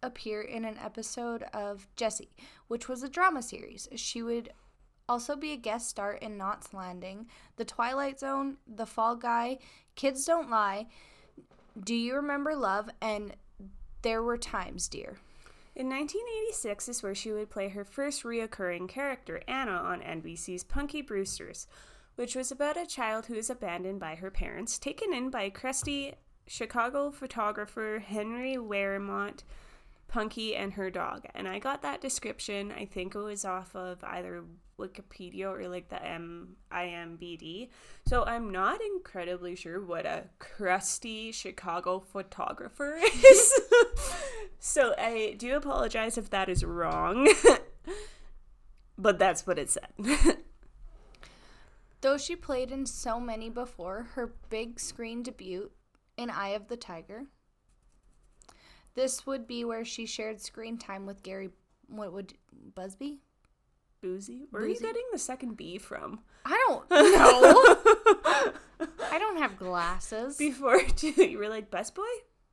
appear 0.04 0.42
in 0.42 0.66
an 0.66 0.78
episode 0.84 1.44
of 1.54 1.88
Jessie, 1.96 2.36
which 2.68 2.88
was 2.88 3.04
a 3.04 3.10
drama 3.10 3.42
series. 3.42 3.88
She 3.96 4.22
would 4.22 4.50
also 5.10 5.36
be 5.36 5.54
a 5.54 5.58
guest 5.58 5.90
star 5.90 6.14
in 6.14 6.38
Knots 6.38 6.74
Landing, 6.74 7.28
The 7.56 7.66
Twilight 7.66 8.20
Zone, 8.20 8.58
The 8.68 8.86
Fall 8.86 9.16
Guy, 9.16 9.60
Kids 9.96 10.26
Don't 10.26 10.50
Lie, 10.50 10.88
Do 11.80 11.96
You 11.96 12.16
Remember 12.16 12.56
Love, 12.56 12.90
and 13.02 13.36
There 14.02 14.22
Were 14.22 14.38
Times, 14.38 14.88
Dear. 14.88 15.18
In 15.78 15.90
1986 15.90 16.90
is 16.90 17.04
where 17.04 17.14
she 17.14 17.32
would 17.32 17.52
play 17.52 17.70
her 17.70 17.86
first 17.86 18.24
reoccurring 18.24 18.90
character, 18.90 19.42
Anna, 19.48 19.74
on 19.74 20.02
NBC's 20.02 20.64
Punky 20.64 21.04
Brewsters, 21.04 21.68
which 22.16 22.36
was 22.36 22.52
about 22.52 22.78
a 22.78 22.88
child 22.88 23.28
who 23.28 23.36
is 23.36 23.52
abandoned 23.52 24.00
by 24.00 24.16
her 24.16 24.32
parents, 24.32 24.80
taken 24.80 25.14
in 25.14 25.30
by 25.30 25.52
crusty 25.52 26.16
Chicago 26.48 27.12
photographer 27.12 28.02
Henry 28.04 28.56
Warnimont, 28.56 29.44
Punky, 30.08 30.56
and 30.56 30.74
her 30.74 30.90
dog. 30.90 31.28
And 31.36 31.48
I 31.48 31.60
got 31.60 31.84
that 31.84 32.02
description, 32.02 32.72
I 32.72 32.86
think 32.86 33.14
it 33.14 33.20
was 33.20 33.46
off 33.46 33.76
of 33.76 34.04
either 34.04 34.46
Wikipedia 34.80 35.46
or 35.46 35.68
like 35.68 35.90
the 35.90 36.04
M- 36.04 36.56
IMBD. 36.72 37.70
So 38.08 38.24
I'm 38.24 38.52
not 38.52 38.80
incredibly 38.82 39.56
sure 39.56 39.84
what 39.84 40.06
a 40.06 40.26
crusty 40.40 41.32
Chicago 41.32 42.00
photographer 42.00 42.96
is. 43.26 43.62
so 44.60 44.94
I 44.98 45.36
do 45.38 45.56
apologize 45.56 46.18
if 46.18 46.30
that 46.30 46.50
is 46.50 46.64
wrong. 46.64 47.28
but 48.98 49.20
that's 49.20 49.48
what 49.48 49.60
it 49.60 49.70
said. 49.70 49.90
Though 52.02 52.18
she 52.18 52.36
played 52.36 52.72
in 52.72 52.86
so 52.86 53.20
many 53.20 53.50
before, 53.50 54.10
her 54.14 54.34
big 54.50 54.80
screen 54.80 55.24
debut 55.24 55.72
in 56.16 56.30
Eye 56.30 56.50
of 56.50 56.68
the 56.68 56.78
Tiger. 56.78 57.24
This 58.94 59.26
would 59.26 59.48
be 59.48 59.66
where 59.66 59.86
she 59.86 60.06
shared 60.06 60.42
screen 60.42 60.78
time 60.78 61.06
with 61.06 61.24
Gary 61.24 61.50
what 61.88 62.14
would 62.14 62.34
Busby? 62.76 63.20
Boozy? 64.02 64.48
Where 64.52 64.64
are 64.64 64.68
you 64.68 64.80
getting 64.80 65.04
the 65.12 65.18
second 65.20 65.58
B 65.58 65.78
from? 65.78 66.20
I 66.46 66.64
don't 66.68 66.90
know. 66.92 68.54
I 69.12 69.20
don't 69.20 69.38
have 69.38 69.58
glasses. 69.58 70.38
Before 70.38 70.80
you 71.02 71.38
were 71.38 71.50
like, 71.50 71.70
bus 71.72 71.90
boy? 71.92 72.04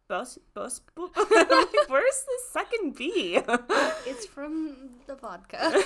Bus, 0.07 0.39
bus, 0.53 0.81
boy? 0.95 1.07
I'm 1.17 1.27
like, 1.49 1.89
where's 1.89 2.25
the 2.27 2.39
second 2.53 2.95
B? 2.95 3.41
It's 4.07 4.27
from 4.27 4.91
the 5.07 5.15
vodka. 5.17 5.83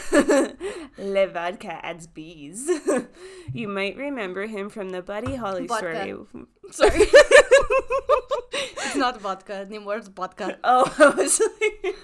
Le 0.98 1.26
vodka 1.28 1.84
adds 1.86 2.06
bees. 2.08 2.68
you 3.52 3.68
might 3.68 3.96
remember 3.96 4.46
him 4.46 4.68
from 4.70 4.90
the 4.90 5.02
Buddy 5.02 5.36
Holly 5.36 5.66
Vodka. 5.68 6.02
story. 6.02 6.46
Sorry. 6.72 7.06
it's 8.82 8.96
not 8.96 9.20
vodka 9.20 9.54
anymore, 9.54 9.96
it's 9.98 10.08
vodka. 10.08 10.58
Oh, 10.64 10.92
I 10.98 11.08
was 11.10 11.40
like. 11.40 11.96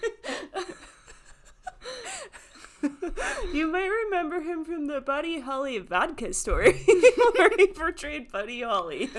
you 3.53 3.67
might 3.67 3.89
remember 3.89 4.41
him 4.41 4.65
from 4.65 4.87
the 4.87 5.01
Buddy 5.01 5.41
Holly 5.41 5.79
vodka 5.79 6.33
story, 6.33 6.73
where 7.37 7.51
he 7.57 7.67
portrayed 7.69 8.31
Buddy 8.31 8.63
Holly. 8.63 9.11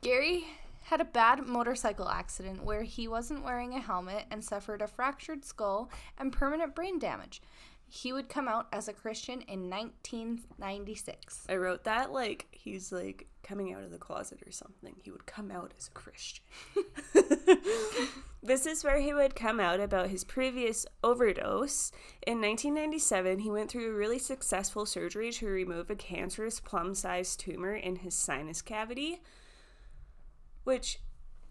Gary 0.00 0.46
had 0.84 1.00
a 1.00 1.04
bad 1.04 1.46
motorcycle 1.46 2.08
accident 2.08 2.64
where 2.64 2.82
he 2.82 3.06
wasn't 3.08 3.44
wearing 3.44 3.74
a 3.74 3.80
helmet 3.80 4.24
and 4.30 4.44
suffered 4.44 4.82
a 4.82 4.86
fractured 4.86 5.44
skull 5.44 5.90
and 6.18 6.32
permanent 6.32 6.74
brain 6.74 6.98
damage. 6.98 7.40
He 7.94 8.10
would 8.10 8.30
come 8.30 8.48
out 8.48 8.68
as 8.72 8.88
a 8.88 8.94
Christian 8.94 9.42
in 9.42 9.68
1996. 9.68 11.44
I 11.46 11.56
wrote 11.56 11.84
that 11.84 12.10
like 12.10 12.46
he's 12.50 12.90
like 12.90 13.26
coming 13.42 13.74
out 13.74 13.82
of 13.82 13.90
the 13.90 13.98
closet 13.98 14.40
or 14.46 14.50
something. 14.50 14.94
He 15.02 15.10
would 15.10 15.26
come 15.26 15.50
out 15.50 15.74
as 15.76 15.88
a 15.88 15.90
Christian. 15.90 16.42
this 18.42 18.64
is 18.64 18.82
where 18.82 18.98
he 18.98 19.12
would 19.12 19.34
come 19.34 19.60
out 19.60 19.78
about 19.78 20.08
his 20.08 20.24
previous 20.24 20.86
overdose. 21.04 21.92
In 22.26 22.40
1997, 22.40 23.40
he 23.40 23.50
went 23.50 23.70
through 23.70 23.90
a 23.90 23.94
really 23.94 24.18
successful 24.18 24.86
surgery 24.86 25.30
to 25.32 25.46
remove 25.46 25.90
a 25.90 25.94
cancerous 25.94 26.60
plum 26.60 26.94
sized 26.94 27.40
tumor 27.40 27.74
in 27.74 27.96
his 27.96 28.14
sinus 28.14 28.62
cavity. 28.62 29.20
Which 30.64 30.98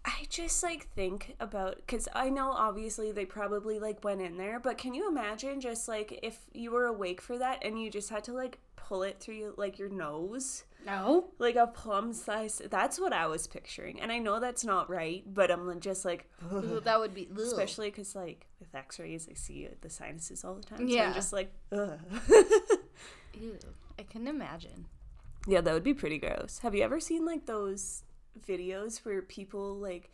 I 0.04 0.26
just 0.28 0.62
like 0.64 0.88
think 0.94 1.36
about 1.38 1.76
because 1.76 2.08
I 2.12 2.28
know 2.28 2.50
obviously 2.50 3.12
they 3.12 3.24
probably 3.24 3.78
like 3.78 4.02
went 4.02 4.20
in 4.20 4.36
there, 4.36 4.58
but 4.58 4.76
can 4.78 4.94
you 4.94 5.08
imagine 5.08 5.60
just 5.60 5.86
like 5.86 6.18
if 6.22 6.38
you 6.52 6.72
were 6.72 6.86
awake 6.86 7.20
for 7.20 7.38
that 7.38 7.64
and 7.64 7.80
you 7.80 7.88
just 7.90 8.10
had 8.10 8.24
to 8.24 8.32
like 8.32 8.58
pull 8.74 9.04
it 9.04 9.20
through 9.20 9.54
like 9.56 9.78
your 9.78 9.88
nose? 9.88 10.64
No. 10.84 11.28
like 11.38 11.54
a 11.54 11.68
plum 11.68 12.12
size. 12.12 12.60
That's 12.68 12.98
what 12.98 13.12
I 13.12 13.28
was 13.28 13.46
picturing, 13.46 14.00
and 14.00 14.10
I 14.10 14.18
know 14.18 14.40
that's 14.40 14.64
not 14.64 14.90
right, 14.90 15.22
but 15.32 15.48
I'm 15.48 15.78
just 15.78 16.04
like, 16.04 16.28
that 16.50 16.98
would 16.98 17.14
be 17.14 17.28
ugh. 17.32 17.38
especially 17.38 17.88
because 17.90 18.16
like 18.16 18.48
with 18.58 18.74
X-rays, 18.74 19.28
I 19.30 19.34
see 19.34 19.68
the 19.80 19.88
sinuses 19.88 20.44
all 20.44 20.54
the 20.56 20.62
time. 20.64 20.78
So 20.78 20.84
Yeah. 20.92 21.06
I'm 21.06 21.14
just 21.14 21.32
like, 21.32 21.52
ugh. 21.70 22.00
Ew. 23.34 23.58
I 23.98 24.02
can 24.02 24.26
imagine. 24.26 24.86
yeah, 25.46 25.60
that 25.60 25.72
would 25.72 25.84
be 25.84 25.94
pretty 25.94 26.18
gross. 26.18 26.58
Have 26.64 26.74
you 26.74 26.82
ever 26.82 26.98
seen 26.98 27.24
like 27.24 27.46
those 27.46 28.02
videos 28.46 29.04
where 29.04 29.22
people 29.22 29.76
like 29.76 30.10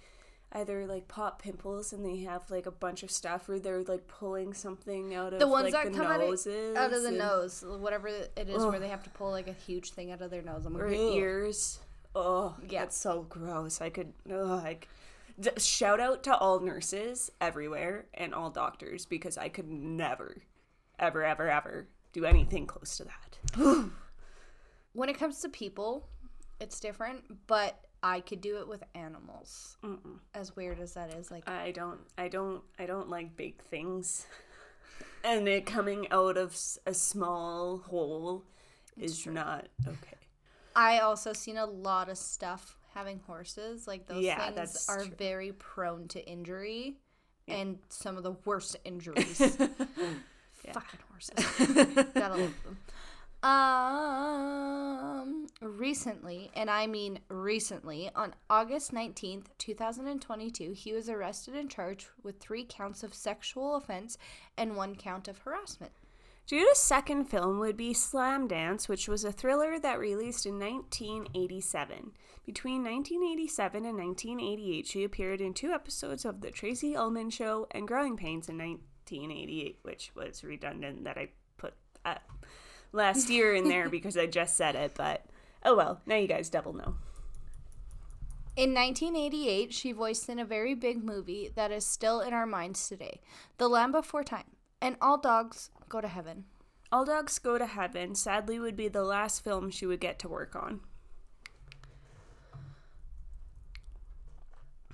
either 0.52 0.86
like 0.86 1.06
pop 1.08 1.42
pimples 1.42 1.92
and 1.92 2.04
they 2.04 2.18
have 2.24 2.50
like 2.50 2.64
a 2.66 2.70
bunch 2.70 3.02
of 3.02 3.10
stuff 3.10 3.48
or 3.48 3.58
they're 3.58 3.82
like 3.82 4.06
pulling 4.08 4.54
something 4.54 5.14
out 5.14 5.34
of 5.34 5.38
The 5.40 5.46
ones 5.46 5.64
like, 5.72 5.84
that 5.84 5.92
the 5.92 5.98
come 5.98 6.06
out 6.06 6.20
of, 6.22 6.28
noses 6.28 6.76
out 6.76 6.92
of 6.92 7.02
the 7.02 7.08
and- 7.08 7.18
nose, 7.18 7.62
whatever 7.66 8.08
it 8.08 8.32
is, 8.48 8.64
where 8.64 8.80
they 8.80 8.88
have 8.88 9.02
to 9.04 9.10
pull 9.10 9.30
like 9.30 9.46
a 9.48 9.52
huge 9.52 9.90
thing 9.90 10.10
out 10.10 10.22
of 10.22 10.30
their 10.30 10.42
nose. 10.42 10.64
I'm 10.64 10.72
like, 10.74 10.82
or 10.84 10.86
"Ugh." 10.88 10.94
ears. 10.94 11.80
Oh, 12.14 12.56
Yeah. 12.68 12.84
it's 12.84 12.96
so 12.96 13.22
gross. 13.28 13.80
I 13.82 13.90
could 13.90 14.14
ugh, 14.32 14.62
like 14.64 14.88
d- 15.38 15.50
shout 15.58 16.00
out 16.00 16.22
to 16.24 16.34
all 16.36 16.60
nurses 16.60 17.30
everywhere 17.40 18.06
and 18.14 18.34
all 18.34 18.48
doctors 18.50 19.04
because 19.04 19.36
I 19.36 19.50
could 19.50 19.68
never, 19.68 20.38
ever, 20.98 21.22
ever, 21.24 21.50
ever 21.50 21.88
do 22.14 22.24
anything 22.24 22.66
close 22.66 22.96
to 22.96 23.04
that. 23.04 23.90
When 24.94 25.08
it 25.08 25.18
comes 25.18 25.40
to 25.42 25.48
people, 25.48 26.08
it's 26.60 26.80
different, 26.80 27.46
but 27.46 27.78
I 28.02 28.20
could 28.20 28.40
do 28.40 28.58
it 28.58 28.68
with 28.68 28.82
animals. 28.94 29.76
Mm-mm. 29.84 30.18
As 30.34 30.54
weird 30.54 30.78
as 30.80 30.94
that 30.94 31.12
is, 31.14 31.30
like 31.30 31.48
I 31.48 31.70
don't, 31.72 32.00
I 32.16 32.28
don't, 32.28 32.62
I 32.78 32.86
don't 32.86 33.08
like 33.08 33.36
big 33.36 33.60
things, 33.62 34.26
and 35.24 35.48
it 35.48 35.66
coming 35.66 36.06
out 36.10 36.36
of 36.36 36.56
a 36.86 36.94
small 36.94 37.78
hole 37.78 38.44
is 38.96 39.26
not 39.26 39.68
okay. 39.86 40.16
I 40.76 40.98
also 41.00 41.32
seen 41.32 41.56
a 41.56 41.66
lot 41.66 42.08
of 42.08 42.18
stuff 42.18 42.76
having 42.94 43.20
horses. 43.26 43.86
Like 43.86 44.06
those 44.06 44.22
Yeah, 44.24 44.50
things 44.50 44.86
are 44.88 45.04
true. 45.04 45.14
very 45.18 45.52
prone 45.52 46.06
to 46.08 46.24
injury 46.28 46.98
and 47.48 47.78
some 47.88 48.16
of 48.16 48.22
the 48.22 48.32
worst 48.44 48.76
injuries. 48.84 49.38
Fucking 49.38 51.00
horses. 51.10 51.34
Gotta 52.14 52.36
love 52.36 52.54
them. 52.64 52.78
Um, 53.42 55.28
recently, 55.60 56.50
and 56.54 56.68
I 56.68 56.86
mean 56.88 57.20
recently, 57.28 58.10
on 58.14 58.34
August 58.50 58.92
19th, 58.92 59.46
2022, 59.58 60.72
he 60.72 60.92
was 60.92 61.08
arrested 61.08 61.54
and 61.54 61.70
charged 61.70 62.08
with 62.22 62.40
three 62.40 62.66
counts 62.68 63.04
of 63.04 63.14
sexual 63.14 63.76
offense 63.76 64.18
and 64.56 64.76
one 64.76 64.96
count 64.96 65.28
of 65.28 65.38
harassment. 65.38 65.92
Judith's 66.46 66.80
second 66.80 67.26
film 67.26 67.58
would 67.58 67.76
be 67.76 67.92
Slam 67.92 68.48
Dance, 68.48 68.88
which 68.88 69.06
was 69.06 69.22
a 69.22 69.30
thriller 69.30 69.78
that 69.78 69.98
released 70.00 70.46
in 70.46 70.58
1987. 70.58 72.12
Between 72.46 72.82
1987 72.82 73.84
and 73.84 73.98
1988, 73.98 74.86
she 74.86 75.04
appeared 75.04 75.42
in 75.42 75.52
two 75.52 75.70
episodes 75.72 76.24
of 76.24 76.40
The 76.40 76.50
Tracey 76.50 76.96
Ullman 76.96 77.28
Show 77.28 77.66
and 77.70 77.86
Growing 77.86 78.16
Pains 78.16 78.48
in 78.48 78.56
1988, 78.56 79.78
which 79.82 80.10
was 80.16 80.42
redundant 80.42 81.04
that 81.04 81.18
I 81.18 81.28
put 81.58 81.74
that 82.04 82.22
last 82.92 83.28
year 83.30 83.54
in 83.54 83.68
there 83.68 83.88
because 83.88 84.16
I 84.16 84.26
just 84.26 84.56
said 84.56 84.74
it, 84.74 84.92
but 84.96 85.24
oh 85.64 85.76
well, 85.76 86.00
now 86.06 86.16
you 86.16 86.28
guys 86.28 86.48
double 86.48 86.72
know. 86.72 86.94
In 88.56 88.74
1988, 88.74 89.72
she 89.72 89.92
voiced 89.92 90.28
in 90.28 90.40
a 90.40 90.44
very 90.44 90.74
big 90.74 91.04
movie 91.04 91.52
that 91.54 91.70
is 91.70 91.86
still 91.86 92.20
in 92.20 92.32
our 92.32 92.46
minds 92.46 92.88
today 92.88 93.20
The 93.56 93.68
Land 93.68 93.92
Before 93.92 94.24
Time 94.24 94.56
and 94.80 94.96
All 95.00 95.16
Dogs 95.16 95.70
Go 95.88 96.00
to 96.00 96.08
Heaven. 96.08 96.44
All 96.90 97.04
Dogs 97.04 97.38
Go 97.38 97.56
to 97.58 97.66
Heaven 97.66 98.14
sadly 98.14 98.58
would 98.58 98.76
be 98.76 98.88
the 98.88 99.04
last 99.04 99.44
film 99.44 99.70
she 99.70 99.86
would 99.86 100.00
get 100.00 100.18
to 100.18 100.28
work 100.28 100.56
on. 100.56 100.80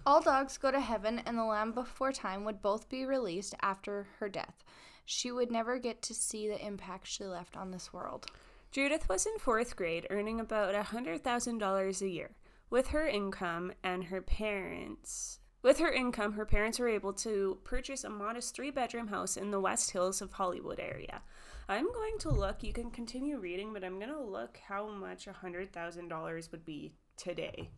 All 0.04 0.20
Dogs 0.20 0.58
Go 0.58 0.70
to 0.70 0.80
Heaven 0.80 1.22
and 1.24 1.38
The 1.38 1.44
Land 1.44 1.74
Before 1.74 2.12
Time 2.12 2.44
would 2.44 2.60
both 2.60 2.90
be 2.90 3.06
released 3.06 3.54
after 3.62 4.08
her 4.18 4.28
death. 4.28 4.62
She 5.04 5.30
would 5.30 5.50
never 5.50 5.78
get 5.78 6.02
to 6.02 6.14
see 6.14 6.48
the 6.48 6.64
impact 6.64 7.06
she 7.06 7.24
left 7.24 7.56
on 7.56 7.70
this 7.70 7.92
world. 7.92 8.26
Judith 8.70 9.08
was 9.08 9.26
in 9.26 9.38
fourth 9.38 9.76
grade, 9.76 10.06
earning 10.10 10.40
about 10.40 10.74
a 10.74 10.82
$100,000 10.82 12.00
a 12.00 12.08
year. 12.08 12.30
With 12.70 12.88
her 12.88 13.06
income 13.06 13.72
and 13.82 14.04
her 14.04 14.20
parents, 14.20 15.38
with 15.64 15.78
her 15.78 15.90
income, 15.90 16.34
her 16.34 16.44
parents 16.44 16.78
were 16.78 16.88
able 16.88 17.14
to 17.14 17.56
purchase 17.64 18.04
a 18.04 18.10
modest 18.10 18.54
three 18.54 18.70
bedroom 18.70 19.08
house 19.08 19.38
in 19.38 19.50
the 19.50 19.60
West 19.60 19.92
Hills 19.92 20.20
of 20.20 20.32
Hollywood 20.32 20.78
area. 20.78 21.22
I'm 21.70 21.90
going 21.90 22.18
to 22.18 22.28
look, 22.28 22.62
you 22.62 22.74
can 22.74 22.90
continue 22.90 23.38
reading, 23.38 23.72
but 23.72 23.82
I'm 23.82 23.98
going 23.98 24.12
to 24.12 24.20
look 24.20 24.58
how 24.68 24.88
much 24.88 25.26
a 25.26 25.32
$100,000 25.32 26.52
would 26.52 26.66
be 26.66 26.92
today. 27.16 27.70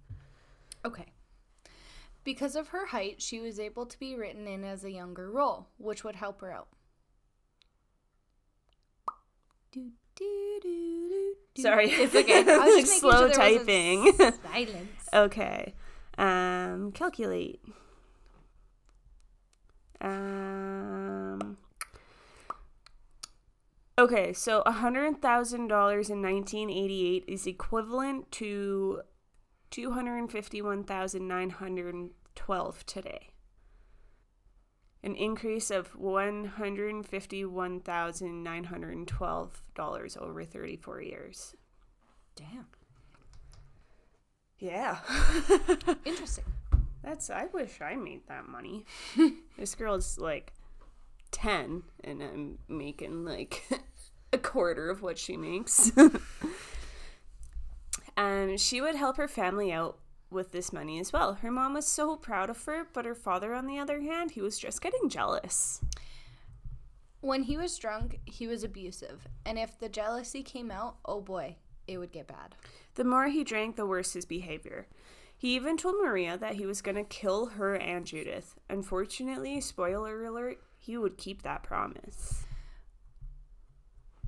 Okay. 0.85 1.13
Because 2.25 2.57
of 2.57 2.69
her 2.69 2.87
height, 2.87 3.23
she 3.23 3.39
was 3.39 3.61
able 3.61 3.87
to 3.87 3.99
be 4.01 4.17
written 4.17 4.49
in 4.49 4.65
as 4.65 4.83
a 4.83 4.91
younger 4.91 5.31
role, 5.31 5.69
which 5.79 6.03
would 6.03 6.17
help 6.17 6.41
her 6.41 6.53
out. 6.53 6.67
Do, 9.77 9.91
do, 10.15 10.59
do, 10.63 11.35
do. 11.55 11.63
Sorry, 11.63 11.91
It's 11.91 12.15
okay. 12.15 12.39
I 12.39 12.43
was 12.43 12.47
just 12.47 12.67
making 12.77 12.87
slow 12.87 13.27
sure 13.27 13.31
typing. 13.31 14.13
Silence. 14.15 14.91
okay. 15.13 15.75
Um, 16.17 16.93
calculate. 16.93 17.61
Um. 20.01 21.59
Okay, 23.99 24.33
so 24.33 24.63
hundred 24.67 25.21
thousand 25.23 25.69
dollars 25.69 26.09
in 26.11 26.21
nineteen 26.23 26.71
eighty-eight 26.71 27.25
is 27.29 27.47
equivalent 27.47 28.31
to 28.33 29.03
two 29.71 29.93
hundred 29.93 30.31
fifty-one 30.31 30.85
thousand 30.85 31.27
nine 31.29 31.51
hundred 31.51 31.95
twelve 32.35 32.85
today. 32.87 33.31
An 35.03 35.15
increase 35.15 35.71
of 35.71 35.95
one 35.97 36.45
hundred 36.47 37.07
fifty-one 37.07 37.81
thousand 37.81 38.43
nine 38.43 38.65
hundred 38.65 39.07
twelve 39.07 39.63
dollars 39.75 40.17
over 40.17 40.45
thirty-four 40.45 41.01
years. 41.01 41.55
Damn. 42.35 42.67
Yeah. 44.59 44.99
Interesting. 46.05 46.45
That's 47.03 47.31
I 47.31 47.47
wish 47.47 47.81
I 47.81 47.95
made 47.95 48.27
that 48.29 48.49
money. 48.49 48.85
this 49.59 49.75
girl's 49.75 50.19
like 50.19 50.53
10 51.31 51.83
and 52.03 52.23
I'm 52.23 52.59
making 52.69 53.25
like 53.25 53.63
a 54.33 54.39
quarter 54.39 54.91
of 54.91 55.03
what 55.03 55.19
she 55.19 55.37
makes. 55.37 55.93
and 58.17 58.51
um, 58.51 58.57
she 58.57 58.81
would 58.81 58.97
help 58.97 59.19
her 59.19 59.29
family 59.29 59.73
out 59.73 59.99
with 60.31 60.53
this 60.53 60.73
money 60.73 60.99
as 60.99 61.13
well. 61.13 61.35
Her 61.35 61.51
mom 61.51 61.75
was 61.75 61.87
so 61.87 62.17
proud 62.17 62.51
of 62.51 62.65
her, 62.65 62.87
but 62.93 63.05
her 63.05 63.15
father 63.15 63.55
on 63.55 63.67
the 63.67 63.79
other 63.79 64.01
hand, 64.01 64.33
he 64.33 64.41
was 64.41 64.59
just 64.59 64.81
getting 64.81 65.09
jealous. 65.09 65.81
When 67.21 67.45
he 67.45 67.57
was 67.57 67.79
drunk, 67.79 68.21
he 68.25 68.47
was 68.47 68.63
abusive. 68.63 69.27
And 69.45 69.59
if 69.59 69.79
the 69.79 69.89
jealousy 69.89 70.43
came 70.43 70.71
out, 70.71 70.97
oh 71.05 71.21
boy, 71.21 71.57
it 71.87 71.99
would 71.99 72.13
get 72.13 72.29
bad. 72.29 72.55
The 72.95 73.05
more 73.05 73.29
he 73.29 73.45
drank, 73.45 73.77
the 73.77 73.87
worse 73.87 74.13
his 74.13 74.25
behavior. 74.25 74.87
He 75.37 75.55
even 75.55 75.77
told 75.77 75.97
Maria 76.03 76.39
that 76.39 76.55
he 76.55 76.65
was 76.65 76.81
going 76.81 76.97
to 76.97 77.05
kill 77.05 77.47
her 77.47 77.75
and 77.75 78.07
Judith. 78.07 78.55
Unfortunately, 78.71 79.61
spoiler 79.61 80.25
alert, 80.25 80.59
he 80.79 80.97
would 80.97 81.19
keep 81.19 81.43
that 81.43 81.63
promise. 81.63 82.46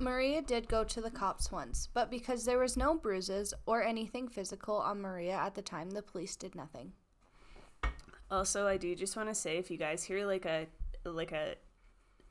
Maria 0.00 0.40
did 0.40 0.68
go 0.68 0.84
to 0.84 1.00
the 1.00 1.10
cops 1.10 1.50
once, 1.50 1.88
but 1.92 2.10
because 2.10 2.44
there 2.44 2.58
was 2.58 2.76
no 2.76 2.94
bruises 2.94 3.52
or 3.66 3.82
anything 3.82 4.28
physical 4.28 4.76
on 4.76 5.00
Maria 5.00 5.32
at 5.32 5.54
the 5.54 5.62
time, 5.62 5.90
the 5.90 6.02
police 6.02 6.36
did 6.36 6.54
nothing. 6.54 6.92
Also, 8.30 8.66
I 8.66 8.76
do 8.76 8.94
just 8.94 9.16
want 9.16 9.28
to 9.28 9.34
say 9.34 9.56
if 9.56 9.70
you 9.70 9.76
guys 9.76 10.04
hear 10.04 10.26
like 10.26 10.44
a 10.44 10.66
like 11.04 11.32
a 11.32 11.54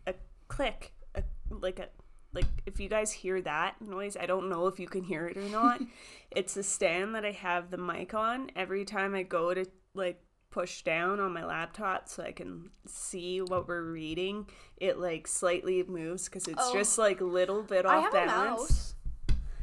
a 0.05 0.13
click, 0.47 0.93
a, 1.15 1.23
like 1.49 1.79
a 1.79 1.89
like 2.33 2.45
if 2.65 2.79
you 2.79 2.87
guys 2.87 3.11
hear 3.11 3.41
that 3.41 3.81
noise, 3.81 4.15
I 4.15 4.27
don't 4.27 4.49
know 4.49 4.67
if 4.67 4.79
you 4.79 4.87
can 4.87 5.03
hear 5.03 5.27
it 5.27 5.35
or 5.35 5.49
not. 5.49 5.81
it's 6.31 6.53
the 6.53 6.63
stand 6.63 7.15
that 7.15 7.25
I 7.25 7.31
have 7.31 7.71
the 7.71 7.77
mic 7.77 8.13
on 8.13 8.51
every 8.55 8.85
time 8.85 9.15
I 9.15 9.23
go 9.23 9.53
to 9.53 9.65
like 9.93 10.21
push 10.49 10.81
down 10.81 11.19
on 11.19 11.33
my 11.33 11.45
laptop 11.45 12.07
so 12.09 12.23
I 12.23 12.31
can 12.31 12.69
see 12.85 13.41
what 13.41 13.67
we're 13.67 13.83
reading. 13.91 14.47
It 14.77 14.97
like 14.99 15.27
slightly 15.27 15.83
moves 15.83 16.25
because 16.25 16.47
it's 16.47 16.61
Oh. 16.61 16.73
just 16.73 16.97
like 16.97 17.21
little 17.21 17.63
bit 17.63 17.85
I 17.85 17.97
off 17.97 18.03
have 18.05 18.13
a 18.13 18.25
balance. 18.27 18.59
mouse. 18.59 18.93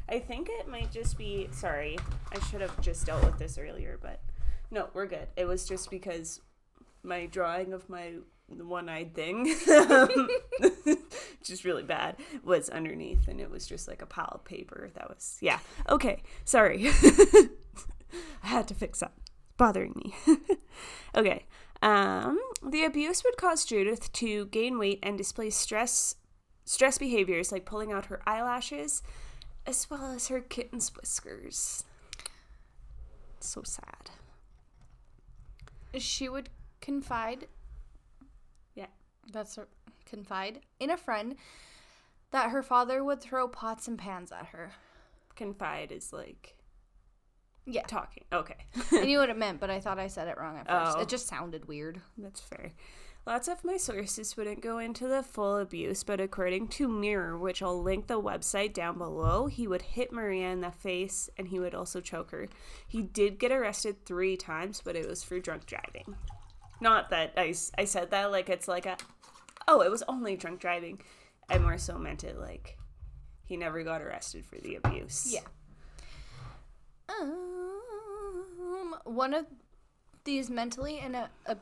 I 0.08 0.18
think 0.18 0.48
it 0.50 0.68
might 0.68 0.92
just 0.92 1.16
be 1.16 1.48
sorry. 1.52 1.98
I 2.30 2.38
should 2.46 2.60
have 2.60 2.78
just 2.80 3.06
dealt 3.06 3.24
with 3.24 3.38
this 3.38 3.56
earlier, 3.58 3.98
but 4.02 4.20
no, 4.70 4.88
we're 4.92 5.06
good. 5.06 5.28
It 5.36 5.46
was 5.46 5.66
just 5.66 5.90
because 5.90 6.40
my 7.02 7.26
drawing 7.26 7.72
of 7.72 7.88
my 7.88 8.14
one-eyed 8.48 9.14
thing, 9.14 9.46
just 11.42 11.64
really 11.64 11.82
bad, 11.82 12.16
was 12.42 12.68
underneath, 12.68 13.26
and 13.28 13.40
it 13.40 13.50
was 13.50 13.66
just 13.66 13.88
like 13.88 14.02
a 14.02 14.06
pile 14.06 14.30
of 14.32 14.44
paper. 14.44 14.90
That 14.94 15.08
was 15.08 15.38
yeah. 15.40 15.58
Okay, 15.88 16.22
sorry. 16.44 16.88
I 18.42 18.46
had 18.46 18.68
to 18.68 18.74
fix 18.74 19.00
that. 19.00 19.12
Bothering 19.56 19.92
me. 19.96 20.36
okay. 21.14 21.46
Um, 21.82 22.38
the 22.62 22.84
abuse 22.84 23.22
would 23.24 23.36
cause 23.36 23.64
Judith 23.64 24.12
to 24.14 24.46
gain 24.46 24.78
weight 24.78 25.00
and 25.02 25.18
display 25.18 25.50
stress 25.50 26.16
stress 26.66 26.96
behaviors 26.96 27.52
like 27.52 27.66
pulling 27.66 27.92
out 27.92 28.06
her 28.06 28.22
eyelashes 28.26 29.02
as 29.66 29.88
well 29.90 30.12
as 30.12 30.28
her 30.28 30.40
kitten's 30.40 30.94
whiskers. 30.96 31.84
So 33.38 33.62
sad. 33.62 34.10
She 35.98 36.28
would 36.28 36.48
confide. 36.80 37.48
Yeah. 38.74 38.86
That's 39.30 39.56
her. 39.56 39.68
Confide 40.06 40.60
in 40.80 40.90
a 40.90 40.96
friend 40.96 41.36
that 42.30 42.50
her 42.50 42.62
father 42.62 43.02
would 43.02 43.20
throw 43.20 43.48
pots 43.48 43.88
and 43.88 43.98
pans 43.98 44.32
at 44.32 44.46
her. 44.46 44.72
Confide 45.34 45.92
is 45.92 46.12
like 46.12 46.56
Yeah. 47.66 47.82
talking. 47.82 48.24
Okay. 48.32 48.56
I 48.92 49.04
knew 49.04 49.18
what 49.18 49.30
it 49.30 49.38
meant, 49.38 49.60
but 49.60 49.70
I 49.70 49.80
thought 49.80 49.98
I 49.98 50.08
said 50.08 50.28
it 50.28 50.38
wrong 50.38 50.58
at 50.58 50.68
first. 50.68 50.96
Oh. 50.96 51.00
It 51.00 51.08
just 51.08 51.26
sounded 51.26 51.66
weird. 51.66 52.00
That's 52.18 52.40
fair. 52.40 52.72
Lots 53.26 53.48
of 53.48 53.64
my 53.64 53.78
sources 53.78 54.36
wouldn't 54.36 54.60
go 54.60 54.76
into 54.76 55.08
the 55.08 55.22
full 55.22 55.56
abuse, 55.56 56.04
but 56.04 56.20
according 56.20 56.68
to 56.68 56.88
Mirror, 56.88 57.38
which 57.38 57.62
I'll 57.62 57.82
link 57.82 58.06
the 58.06 58.20
website 58.20 58.74
down 58.74 58.98
below, 58.98 59.46
he 59.46 59.66
would 59.66 59.80
hit 59.80 60.12
Maria 60.12 60.50
in 60.50 60.60
the 60.60 60.70
face 60.70 61.30
and 61.38 61.48
he 61.48 61.58
would 61.58 61.74
also 61.74 62.02
choke 62.02 62.32
her. 62.32 62.48
He 62.86 63.00
did 63.00 63.38
get 63.38 63.50
arrested 63.50 64.04
three 64.04 64.36
times, 64.36 64.82
but 64.84 64.94
it 64.94 65.08
was 65.08 65.24
for 65.24 65.40
drunk 65.40 65.64
driving. 65.64 66.16
Not 66.82 67.08
that 67.10 67.32
I, 67.38 67.54
I 67.78 67.86
said 67.86 68.10
that 68.10 68.30
like 68.30 68.50
it's 68.50 68.68
like 68.68 68.84
a, 68.84 68.98
oh, 69.66 69.80
it 69.80 69.90
was 69.90 70.02
only 70.06 70.36
drunk 70.36 70.60
driving. 70.60 71.00
I 71.48 71.56
more 71.58 71.78
so 71.78 71.96
meant 71.96 72.24
it 72.24 72.38
like 72.38 72.76
he 73.46 73.56
never 73.56 73.82
got 73.84 74.02
arrested 74.02 74.44
for 74.44 74.56
the 74.56 74.76
abuse. 74.76 75.32
Yeah. 75.32 75.40
Um, 77.08 78.94
one 79.04 79.34
of 79.34 79.46
these 80.24 80.50
mentally 80.50 80.98
and 80.98 81.16
uh, 81.16 81.54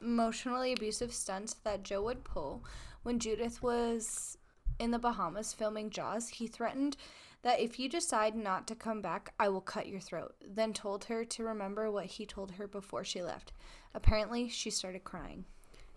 emotionally 0.00 0.72
abusive 0.72 1.12
stunts 1.12 1.54
that 1.64 1.82
Joe 1.82 2.02
would 2.02 2.24
pull 2.24 2.62
when 3.02 3.20
Judith 3.20 3.62
was 3.62 4.36
in 4.80 4.90
the 4.90 4.98
Bahamas 4.98 5.52
filming 5.52 5.90
Jaws, 5.90 6.28
he 6.28 6.48
threatened 6.48 6.96
that 7.42 7.60
if 7.60 7.78
you 7.78 7.88
decide 7.88 8.34
not 8.34 8.66
to 8.66 8.74
come 8.74 9.00
back, 9.00 9.32
I 9.38 9.48
will 9.48 9.60
cut 9.60 9.86
your 9.86 10.00
throat. 10.00 10.34
Then 10.44 10.72
told 10.72 11.04
her 11.04 11.24
to 11.24 11.44
remember 11.44 11.88
what 11.88 12.06
he 12.06 12.26
told 12.26 12.52
her 12.52 12.66
before 12.66 13.04
she 13.04 13.22
left. 13.22 13.52
Apparently, 13.94 14.48
she 14.48 14.70
started 14.70 15.04
crying. 15.04 15.44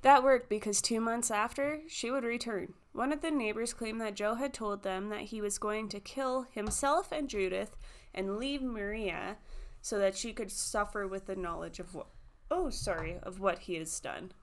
That 0.03 0.23
worked 0.23 0.49
because 0.49 0.81
two 0.81 1.01
months 1.01 1.31
after, 1.31 1.81
she 1.87 2.11
would 2.11 2.23
return. 2.23 2.73
One 2.99 3.13
of 3.13 3.21
the 3.21 3.31
neighbors 3.31 3.73
claimed 3.73 4.01
that 4.01 4.15
Joe 4.15 4.33
had 4.33 4.53
told 4.53 4.83
them 4.83 5.07
that 5.07 5.21
he 5.21 5.39
was 5.39 5.57
going 5.57 5.87
to 5.87 6.01
kill 6.01 6.47
himself 6.51 7.13
and 7.13 7.29
Judith 7.29 7.77
and 8.13 8.35
leave 8.35 8.61
Maria 8.61 9.37
so 9.81 9.97
that 9.99 10.17
she 10.17 10.33
could 10.33 10.51
suffer 10.51 11.07
with 11.07 11.25
the 11.25 11.37
knowledge 11.37 11.79
of 11.79 11.95
what 11.95 12.07
oh 12.51 12.69
sorry 12.69 13.17
of 13.23 13.39
what 13.39 13.59
he 13.59 13.75
has 13.75 14.01
done. 14.01 14.33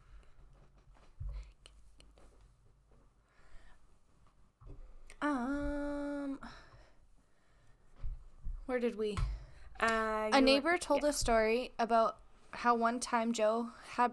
Um 5.20 6.38
where 8.64 8.80
did 8.80 8.96
we? 8.96 9.18
Uh, 9.78 10.30
a 10.32 10.40
neighbor 10.40 10.72
were, 10.72 10.78
told 10.78 11.02
yeah. 11.02 11.10
a 11.10 11.12
story 11.12 11.72
about 11.78 12.16
how 12.52 12.74
one 12.74 13.00
time 13.00 13.34
Joe 13.34 13.68
had 13.96 14.12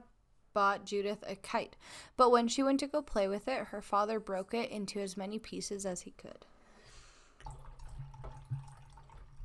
bought 0.54 0.86
Judith 0.86 1.24
a 1.28 1.36
kite, 1.36 1.76
but 2.18 2.32
when 2.32 2.48
she 2.48 2.64
went 2.64 2.80
to 2.82 2.88
go 2.88 3.02
play 3.02 3.28
with 3.28 3.48
it, 3.48 3.66
her 3.66 3.82
father 3.82 4.20
broke 4.20 4.54
it 4.54 4.70
into 4.70 5.00
as 5.00 5.18
many 5.18 5.40
pieces 5.40 5.86
as 5.86 6.02
he 6.02 6.12
could. 6.12 6.46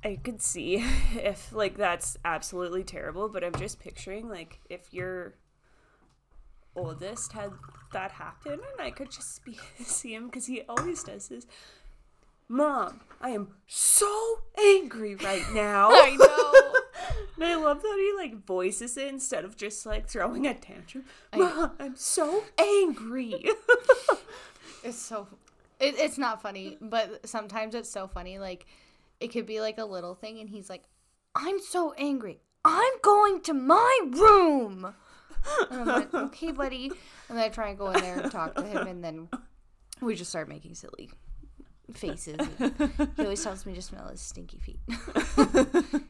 I 0.04 0.16
could 0.16 0.40
see 0.40 0.76
if 1.14 1.52
like 1.52 1.76
that's 1.76 2.16
absolutely 2.24 2.84
terrible, 2.84 3.28
but 3.28 3.44
I'm 3.44 3.54
just 3.54 3.80
picturing 3.80 4.28
like 4.28 4.60
if 4.68 4.92
your 4.92 5.34
oldest 6.76 7.32
had 7.32 7.52
that 7.92 8.12
happen, 8.12 8.52
and 8.52 8.80
I 8.80 8.90
could 8.90 9.10
just 9.10 9.44
be 9.44 9.58
see 9.84 10.14
him 10.14 10.26
because 10.26 10.46
he 10.46 10.62
always 10.68 11.02
does 11.02 11.28
this. 11.28 11.46
Mom, 12.50 13.00
I 13.20 13.30
am 13.30 13.48
so 13.66 14.40
angry 14.58 15.14
right 15.16 15.44
now. 15.54 15.90
I 15.90 16.16
know. 16.16 16.67
And 17.40 17.44
I 17.44 17.56
love 17.56 17.82
that 17.82 17.96
he 17.96 18.12
like 18.16 18.44
voices 18.44 18.96
it 18.96 19.08
instead 19.08 19.44
of 19.44 19.56
just 19.56 19.86
like 19.86 20.08
throwing 20.08 20.46
a 20.46 20.54
tantrum. 20.54 21.04
I- 21.32 21.70
I'm 21.78 21.96
so 21.96 22.44
angry. 22.58 23.44
It's 24.84 24.96
so. 24.96 25.26
It, 25.80 25.96
it's 25.98 26.18
not 26.18 26.40
funny, 26.40 26.78
but 26.80 27.28
sometimes 27.28 27.74
it's 27.74 27.90
so 27.90 28.06
funny. 28.06 28.38
Like, 28.38 28.66
it 29.20 29.28
could 29.28 29.44
be 29.46 29.60
like 29.60 29.78
a 29.78 29.84
little 29.84 30.14
thing, 30.14 30.38
and 30.38 30.48
he's 30.48 30.70
like, 30.70 30.84
I'm 31.34 31.58
so 31.60 31.94
angry. 31.98 32.38
I'm 32.64 32.92
going 33.02 33.40
to 33.42 33.54
my 33.54 33.98
room. 34.10 34.94
And 35.70 35.80
I'm 35.80 35.86
like, 35.86 36.14
okay, 36.28 36.52
buddy. 36.52 36.92
And 37.28 37.36
then 37.36 37.44
I 37.44 37.48
try 37.48 37.70
and 37.70 37.78
go 37.78 37.90
in 37.90 38.00
there 38.00 38.20
and 38.20 38.30
talk 38.30 38.54
to 38.54 38.62
him, 38.62 38.86
and 38.86 39.02
then 39.02 39.28
we 40.00 40.14
just 40.14 40.30
start 40.30 40.48
making 40.48 40.74
silly 40.76 41.10
faces. 41.92 42.36
He 43.16 43.22
always 43.22 43.42
tells 43.42 43.66
me 43.66 43.74
to 43.74 43.82
smell 43.82 44.08
his 44.08 44.20
stinky 44.20 44.58
feet. 44.58 44.78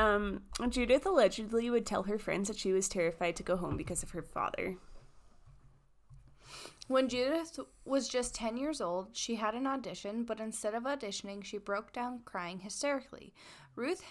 um, 0.00 0.42
Judith 0.70 1.04
allegedly 1.04 1.68
would 1.68 1.84
tell 1.84 2.04
her 2.04 2.18
friends 2.18 2.48
that 2.48 2.58
she 2.58 2.72
was 2.72 2.88
terrified 2.88 3.36
to 3.36 3.42
go 3.42 3.56
home 3.56 3.76
because 3.76 4.02
of 4.02 4.10
her 4.10 4.22
father. 4.22 4.76
When 6.88 7.08
Judith 7.08 7.60
was 7.84 8.08
just 8.08 8.34
10 8.34 8.56
years 8.56 8.80
old, 8.80 9.10
she 9.12 9.36
had 9.36 9.54
an 9.54 9.66
audition, 9.66 10.24
but 10.24 10.40
instead 10.40 10.74
of 10.74 10.84
auditioning, 10.84 11.44
she 11.44 11.58
broke 11.58 11.92
down 11.92 12.22
crying 12.24 12.60
hysterically. 12.60 13.32
Ruth 13.76 14.02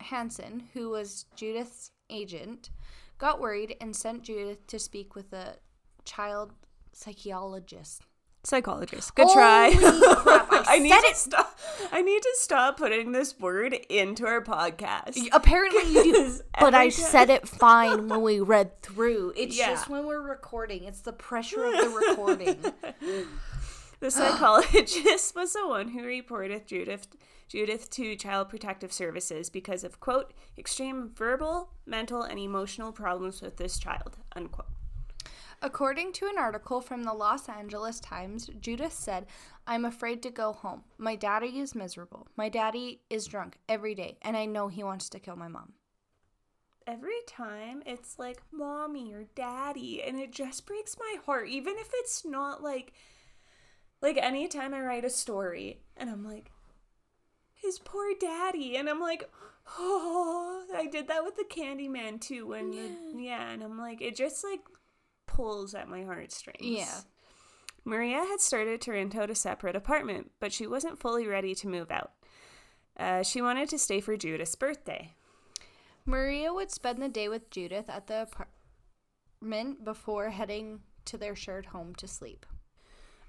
Hansen, 0.00 0.68
who 0.72 0.90
was 0.90 1.26
Judith's 1.36 1.92
agent, 2.08 2.70
got 3.18 3.40
worried 3.40 3.76
and 3.80 3.94
sent 3.94 4.22
Judith 4.22 4.66
to 4.66 4.78
speak 4.78 5.14
with 5.14 5.32
a 5.32 5.56
child 6.04 6.52
psychologist. 6.92 8.02
Psychologist. 8.42 9.14
Good 9.14 9.28
try. 9.34 9.70
Holy 9.70 10.16
crap, 10.16 10.48
I 10.68 10.78
need 10.78 10.88
said 10.90 11.00
to 11.02 11.06
it. 11.08 11.16
stop. 11.16 11.58
I 11.92 12.00
need 12.02 12.22
to 12.22 12.30
stop 12.36 12.78
putting 12.78 13.12
this 13.12 13.38
word 13.38 13.74
into 13.90 14.26
our 14.26 14.40
podcast. 14.42 15.18
Apparently 15.32 15.92
you 15.92 16.12
do, 16.14 16.40
but 16.60 16.74
I 16.74 16.84
time- 16.84 16.90
said 16.90 17.30
it 17.30 17.46
fine 17.46 18.08
when 18.08 18.22
we 18.22 18.40
read 18.40 18.80
through. 18.82 19.34
It's 19.36 19.58
Yeah. 19.58 19.70
just 19.70 19.88
when 19.90 20.06
we're 20.06 20.22
recording. 20.22 20.84
It's 20.84 21.02
the 21.02 21.12
pressure 21.12 21.64
of 21.64 21.72
the 21.72 21.88
recording. 22.08 22.58
The 24.00 24.10
psychologist 24.10 25.34
was 25.34 25.52
the 25.52 25.68
one 25.68 25.88
who 25.88 26.02
reported 26.02 26.66
Judith 26.66 27.08
Judith 27.48 27.90
to 27.90 28.16
Child 28.16 28.48
Protective 28.48 28.92
Services 28.92 29.50
because 29.50 29.84
of 29.84 30.00
quote 30.00 30.32
extreme 30.56 31.10
verbal, 31.14 31.70
mental, 31.84 32.22
and 32.22 32.38
emotional 32.38 32.92
problems 32.92 33.42
with 33.42 33.58
this 33.58 33.78
child 33.78 34.16
unquote. 34.34 34.66
According 35.62 36.12
to 36.14 36.26
an 36.26 36.38
article 36.38 36.80
from 36.80 37.04
the 37.04 37.12
Los 37.12 37.46
Angeles 37.48 38.00
Times, 38.00 38.48
Judith 38.60 38.94
said, 38.94 39.26
I'm 39.66 39.84
afraid 39.84 40.22
to 40.22 40.30
go 40.30 40.54
home. 40.54 40.84
My 40.96 41.16
daddy 41.16 41.58
is 41.58 41.74
miserable. 41.74 42.26
My 42.34 42.48
daddy 42.48 43.02
is 43.10 43.26
drunk 43.26 43.58
every 43.68 43.94
day, 43.94 44.16
and 44.22 44.38
I 44.38 44.46
know 44.46 44.68
he 44.68 44.82
wants 44.82 45.10
to 45.10 45.20
kill 45.20 45.36
my 45.36 45.48
mom. 45.48 45.74
Every 46.86 47.20
time 47.26 47.82
it's 47.84 48.18
like 48.18 48.40
mommy 48.50 49.12
or 49.12 49.26
daddy, 49.34 50.02
and 50.02 50.18
it 50.18 50.32
just 50.32 50.64
breaks 50.64 50.96
my 50.98 51.16
heart, 51.26 51.48
even 51.48 51.74
if 51.76 51.90
it's 51.92 52.24
not 52.24 52.62
like 52.62 52.94
like 54.00 54.16
anytime 54.16 54.72
I 54.72 54.80
write 54.80 55.04
a 55.04 55.10
story 55.10 55.82
and 55.94 56.08
I'm 56.08 56.24
like, 56.24 56.50
his 57.52 57.78
poor 57.78 58.14
daddy, 58.18 58.76
and 58.76 58.88
I'm 58.88 58.98
like, 59.00 59.28
oh, 59.78 60.64
I 60.74 60.86
did 60.86 61.06
that 61.08 61.22
with 61.22 61.36
the 61.36 61.44
Candyman 61.44 62.18
too. 62.18 62.46
When 62.46 62.72
yeah. 62.72 62.82
The, 63.12 63.22
yeah, 63.22 63.50
and 63.50 63.62
I'm 63.62 63.78
like, 63.78 64.00
it 64.00 64.16
just 64.16 64.42
like 64.42 64.60
pulls 65.40 65.74
at 65.74 65.88
my 65.88 66.02
heartstrings. 66.02 66.60
Yeah. 66.60 67.00
Maria 67.84 68.18
had 68.18 68.40
started 68.40 68.80
to 68.82 68.92
rent 68.92 69.16
out 69.16 69.30
a 69.30 69.34
separate 69.34 69.74
apartment, 69.74 70.30
but 70.38 70.52
she 70.52 70.66
wasn't 70.66 70.98
fully 70.98 71.26
ready 71.26 71.54
to 71.54 71.68
move 71.68 71.90
out. 71.90 72.12
Uh, 72.98 73.22
she 73.22 73.40
wanted 73.40 73.68
to 73.70 73.78
stay 73.78 74.00
for 74.00 74.16
Judith's 74.16 74.54
birthday. 74.54 75.14
Maria 76.04 76.52
would 76.52 76.70
spend 76.70 77.00
the 77.00 77.08
day 77.08 77.28
with 77.28 77.50
Judith 77.50 77.88
at 77.88 78.06
the 78.06 78.28
apartment 79.40 79.82
before 79.82 80.28
heading 80.28 80.80
to 81.06 81.16
their 81.16 81.34
shared 81.34 81.66
home 81.66 81.94
to 81.94 82.06
sleep. 82.06 82.44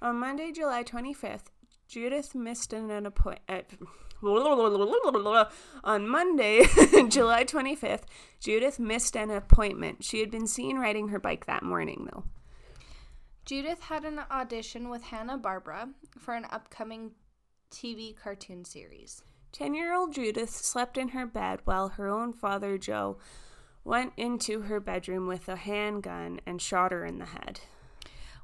On 0.01 0.17
Monday, 0.17 0.51
July 0.51 0.83
25th, 0.83 1.45
Judith 1.91 2.33
missed 2.33 2.71
an, 2.71 3.05
appointment. 3.05 3.65
Uh, 4.23 5.45
on 5.83 6.07
Monday, 6.07 6.63
July 7.09 7.43
25th, 7.43 8.03
Judith 8.39 8.79
missed 8.79 9.17
an 9.17 9.29
appointment. 9.29 10.01
She 10.01 10.21
had 10.21 10.31
been 10.31 10.47
seen 10.47 10.77
riding 10.77 11.09
her 11.09 11.19
bike 11.19 11.47
that 11.47 11.63
morning, 11.63 12.07
though. 12.09 12.23
Judith 13.43 13.81
had 13.81 14.05
an 14.05 14.21
audition 14.31 14.87
with 14.87 15.03
Hanna 15.03 15.37
Barbera 15.37 15.89
for 16.17 16.33
an 16.33 16.45
upcoming 16.49 17.11
TV 17.71 18.15
cartoon 18.15 18.63
series. 18.63 19.21
10 19.51 19.73
year 19.73 19.93
old 19.93 20.13
Judith 20.13 20.51
slept 20.51 20.97
in 20.97 21.09
her 21.09 21.25
bed 21.25 21.59
while 21.65 21.89
her 21.89 22.07
own 22.07 22.31
father, 22.31 22.77
Joe, 22.77 23.17
went 23.83 24.13
into 24.15 24.61
her 24.61 24.79
bedroom 24.79 25.27
with 25.27 25.49
a 25.49 25.57
handgun 25.57 26.39
and 26.45 26.61
shot 26.61 26.93
her 26.93 27.05
in 27.05 27.19
the 27.19 27.25
head. 27.25 27.59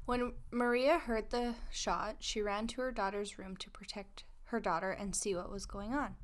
When 0.08 0.32
Maria 0.50 0.98
heard 0.98 1.28
the 1.28 1.54
shot, 1.70 2.16
she 2.20 2.40
ran 2.40 2.66
to 2.68 2.80
her 2.80 2.90
daughter's 2.90 3.38
room 3.38 3.58
to 3.58 3.68
protect 3.68 4.24
her 4.44 4.58
daughter 4.58 4.90
and 4.90 5.14
see 5.14 5.34
what 5.34 5.52
was 5.52 5.66
going 5.66 5.92
on. 5.92 6.14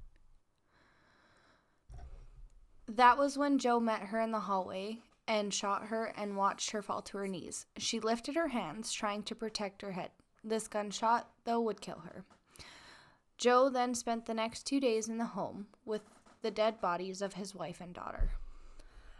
That 2.88 3.18
was 3.18 3.36
when 3.36 3.58
Joe 3.58 3.78
met 3.78 4.04
her 4.04 4.22
in 4.22 4.30
the 4.30 4.40
hallway 4.40 5.00
and 5.28 5.52
shot 5.52 5.88
her 5.88 6.06
and 6.16 6.34
watched 6.34 6.70
her 6.70 6.80
fall 6.80 7.02
to 7.02 7.18
her 7.18 7.28
knees. 7.28 7.66
She 7.76 8.00
lifted 8.00 8.36
her 8.36 8.48
hands, 8.48 8.90
trying 8.90 9.22
to 9.24 9.34
protect 9.34 9.82
her 9.82 9.92
head. 9.92 10.12
This 10.42 10.66
gunshot, 10.66 11.28
though, 11.44 11.60
would 11.60 11.82
kill 11.82 11.98
her. 12.06 12.24
Joe 13.36 13.68
then 13.68 13.94
spent 13.94 14.24
the 14.24 14.32
next 14.32 14.62
two 14.62 14.80
days 14.80 15.10
in 15.10 15.18
the 15.18 15.26
home 15.26 15.66
with 15.84 16.04
the 16.40 16.50
dead 16.50 16.80
bodies 16.80 17.20
of 17.20 17.34
his 17.34 17.54
wife 17.54 17.82
and 17.82 17.92
daughter. 17.92 18.30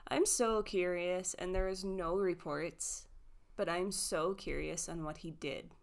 I'm 0.08 0.24
so 0.24 0.62
curious, 0.62 1.34
and 1.34 1.54
there 1.54 1.68
is 1.68 1.84
no 1.84 2.16
reports, 2.16 3.08
but 3.56 3.68
I'm 3.68 3.92
so 3.92 4.34
curious 4.34 4.88
on 4.88 5.04
what 5.04 5.18
he 5.18 5.30
did 5.30 5.74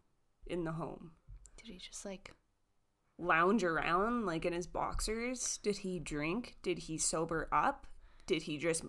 in 0.45 0.63
the 0.63 0.73
home. 0.73 1.12
Did 1.57 1.71
he 1.71 1.77
just 1.77 2.05
like 2.05 2.31
lounge 3.17 3.63
around 3.63 4.25
like 4.25 4.45
in 4.45 4.53
his 4.53 4.67
boxers? 4.67 5.60
Did 5.62 5.77
he 5.77 5.99
drink? 5.99 6.57
Did 6.63 6.79
he 6.79 6.97
sober 6.97 7.47
up? 7.51 7.88
Did 8.25 8.43
he 8.43 8.57
just 8.57 8.84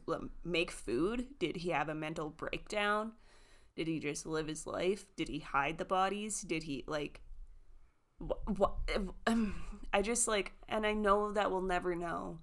make 0.45 0.71
food? 0.71 1.27
Did 1.39 1.57
he 1.57 1.71
have 1.71 1.89
a 1.89 1.95
mental 1.95 2.31
breakdown? 2.31 3.13
Did 3.77 3.89
he 3.89 3.99
just 3.99 4.27
live 4.27 4.49
his 4.49 4.67
life? 4.67 5.07
Did 5.17 5.29
he 5.29 5.41
hide 5.41 5.79
the 5.79 5.85
bodies? 5.85 6.43
Did 6.43 6.65
he 6.65 6.85
like 6.87 7.21
what, 8.19 8.59
what 8.59 8.75
um, 9.27 9.55
I 9.93 10.03
just 10.03 10.29
like 10.29 10.53
and 10.69 10.87
I 10.87 10.93
know 10.93 11.33
that 11.33 11.51
we'll 11.51 11.63
never 11.63 11.95
know. 11.95 12.39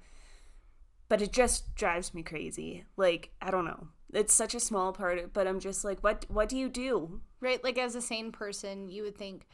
But 1.08 1.21
it 1.23 1.34
just 1.34 1.75
drives 1.75 2.13
me 2.13 2.21
crazy. 2.21 2.86
Like, 2.95 3.32
I 3.41 3.49
don't 3.49 3.65
know. 3.65 3.88
It's 4.13 4.34
such 4.34 4.56
a 4.56 4.60
small 4.60 4.91
part, 4.93 5.34
but 5.34 5.45
I'm 5.48 5.60
just 5.60 5.84
like, 5.86 6.00
what 6.04 6.26
what 6.30 6.50
do 6.50 6.58
you 6.58 6.69
do? 6.69 7.22
right? 7.41 7.63
Like 7.63 7.78
as 7.78 7.95
a 7.95 8.02
sane 8.02 8.32
person, 8.32 8.89
you 8.89 9.04
would 9.04 9.17
think, 9.17 9.48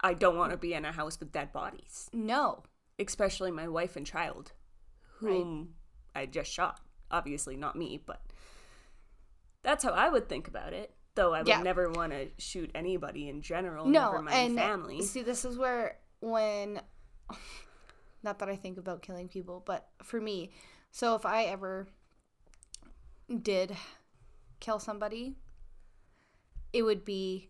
I 0.00 0.12
don't 0.14 0.36
want 0.36 0.50
to 0.52 0.58
be 0.58 0.74
in 0.74 0.84
a 0.84 0.92
house 0.92 1.18
with 1.18 1.32
dead 1.32 1.52
bodies. 1.52 2.08
no, 2.12 2.62
especially 2.98 3.50
my 3.50 3.68
wife 3.68 3.96
and 3.96 4.04
child, 4.06 4.52
whom 5.20 5.74
I 6.14 6.26
just 6.26 6.52
shot. 6.52 6.80
Obviously, 7.10 7.56
not 7.56 7.74
me, 7.76 8.00
but 8.04 8.20
that's 9.62 9.82
how 9.84 9.92
I 9.92 10.08
would 10.08 10.28
think 10.28 10.46
about 10.48 10.72
it. 10.72 10.94
Though 11.14 11.32
I 11.34 11.38
would 11.40 11.48
Yeah. 11.48 11.62
never 11.62 11.90
want 11.90 12.12
to 12.12 12.28
shoot 12.38 12.70
anybody 12.74 13.28
in 13.28 13.40
general, 13.42 13.86
no, 13.86 14.10
never 14.12 14.22
mind 14.22 14.36
and 14.36 14.54
family. 14.56 15.02
see, 15.02 15.22
this 15.22 15.44
is 15.44 15.56
where 15.56 15.98
when, 16.20 16.80
not 18.22 18.38
that 18.40 18.48
I 18.48 18.56
think 18.56 18.78
about 18.78 19.02
killing 19.02 19.28
people, 19.28 19.62
but 19.64 19.88
for 20.02 20.20
me, 20.20 20.50
so 20.90 21.14
if 21.14 21.24
I 21.26 21.44
ever 21.44 21.88
did 23.42 23.76
kill 24.60 24.78
somebody, 24.78 25.36
it 26.72 26.82
would 26.82 27.04
be 27.04 27.48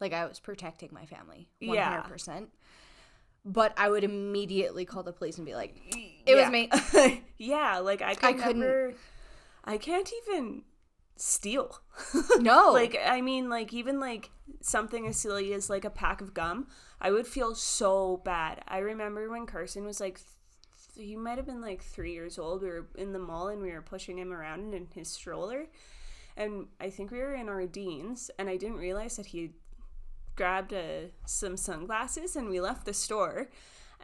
like 0.00 0.12
I 0.12 0.26
was 0.26 0.40
protecting 0.40 0.90
my 0.92 1.06
family, 1.06 1.48
Yeah. 1.60 1.84
hundred 1.90 2.08
percent. 2.10 2.50
But 3.44 3.72
I 3.76 3.88
would 3.90 4.04
immediately 4.04 4.84
call 4.84 5.02
the 5.02 5.12
police 5.12 5.36
and 5.36 5.44
be 5.46 5.54
like, 5.54 5.74
"It 6.26 6.34
was 6.36 6.48
me." 6.50 6.70
yeah, 7.38 7.78
like 7.78 8.00
I 8.02 8.14
could 8.14 8.24
I 8.24 8.32
couldn't-. 8.34 8.96
I 9.64 9.78
can't 9.78 10.10
even 10.28 10.62
steal. 11.16 11.80
No. 12.38 12.72
like 12.72 12.96
I 13.04 13.20
mean 13.20 13.48
like 13.48 13.72
even 13.72 14.00
like 14.00 14.30
something 14.60 15.06
as 15.06 15.16
silly 15.16 15.52
as 15.52 15.68
like 15.70 15.84
a 15.84 15.90
pack 15.90 16.20
of 16.20 16.34
gum, 16.34 16.66
I 17.00 17.10
would 17.10 17.26
feel 17.26 17.54
so 17.54 18.22
bad. 18.24 18.62
I 18.68 18.78
remember 18.78 19.28
when 19.28 19.46
Carson 19.46 19.84
was 19.84 20.00
like 20.00 20.20
he 20.96 21.16
might 21.16 21.36
have 21.38 21.46
been 21.46 21.60
like 21.60 21.82
3 21.82 22.12
years 22.12 22.38
old. 22.38 22.62
We 22.62 22.68
were 22.68 22.86
in 22.96 23.12
the 23.12 23.18
mall 23.18 23.48
and 23.48 23.62
we 23.62 23.72
were 23.72 23.82
pushing 23.82 24.18
him 24.18 24.32
around 24.32 24.74
in 24.74 24.88
his 24.94 25.08
stroller. 25.08 25.66
And 26.36 26.66
I 26.80 26.90
think 26.90 27.10
we 27.10 27.18
were 27.18 27.34
in 27.34 27.48
our 27.48 27.66
Deans 27.66 28.30
and 28.38 28.48
I 28.48 28.56
didn't 28.56 28.78
realize 28.78 29.16
that 29.16 29.26
he 29.26 29.52
grabbed 30.36 30.72
uh, 30.72 31.08
some 31.26 31.56
sunglasses 31.56 32.36
and 32.36 32.48
we 32.48 32.60
left 32.60 32.86
the 32.86 32.94
store. 32.94 33.48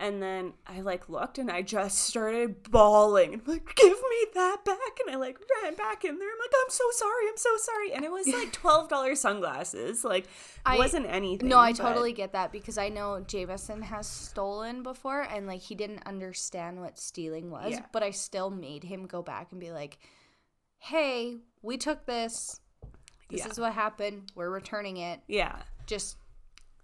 And 0.01 0.23
then 0.23 0.53
I 0.65 0.81
like 0.81 1.09
looked 1.09 1.39
and 1.39 1.51
I 1.51 1.63
just 1.63 1.99
started 1.99 2.71
bawling. 2.71 3.35
I'm 3.35 3.43
like, 3.47 3.75
give 3.75 3.89
me 3.99 4.27
that 4.35 4.59
back. 4.65 4.99
And 5.05 5.15
I 5.15 5.19
like 5.19 5.39
ran 5.63 5.75
back 5.75 6.05
in 6.05 6.19
there. 6.19 6.29
I'm 6.29 6.39
like, 6.39 6.53
I'm 6.65 6.71
so 6.71 6.85
sorry. 6.93 7.29
I'm 7.29 7.37
so 7.37 7.57
sorry. 7.57 7.93
And 7.95 8.05
it 8.05 8.11
was 8.13 8.29
like 8.29 8.53
$12 8.89 9.17
sunglasses. 9.17 10.05
Like, 10.05 10.25
it 10.27 10.31
I- 10.65 10.79
wasn't 10.79 11.07
anything. 11.09 11.49
No, 11.49 11.59
I 11.59 11.73
but- 11.73 11.79
totally 11.83 12.13
get 12.13 12.33
that 12.33 12.53
because 12.53 12.79
I 12.79 12.91
know 12.91 13.21
Jameson 13.27 13.83
has 13.83 14.07
stolen 14.07 14.85
before 14.85 15.23
and 15.23 15.47
like 15.49 15.63
he 15.63 15.75
didn't 15.75 16.07
understand 16.07 16.81
what 16.81 16.97
stealing 16.99 17.51
was, 17.51 17.73
Yeah. 17.73 17.87
but 17.93 18.05
I 18.05 18.13
still 18.13 18.51
made 18.51 18.85
him 18.85 19.07
go 19.07 19.21
back 19.23 19.49
and 19.51 19.61
be 19.61 19.73
like, 19.73 19.99
"Hey, 20.79 21.39
we 21.63 21.77
took 21.77 22.07
this. 22.07 22.61
This 23.31 23.41
Yeah. 23.41 23.49
is 23.49 23.59
what 23.59 23.73
happened. 23.73 24.31
We're 24.35 24.51
returning 24.51 24.97
it. 24.99 25.21
Yeah. 25.27 25.57
Just 25.87 26.17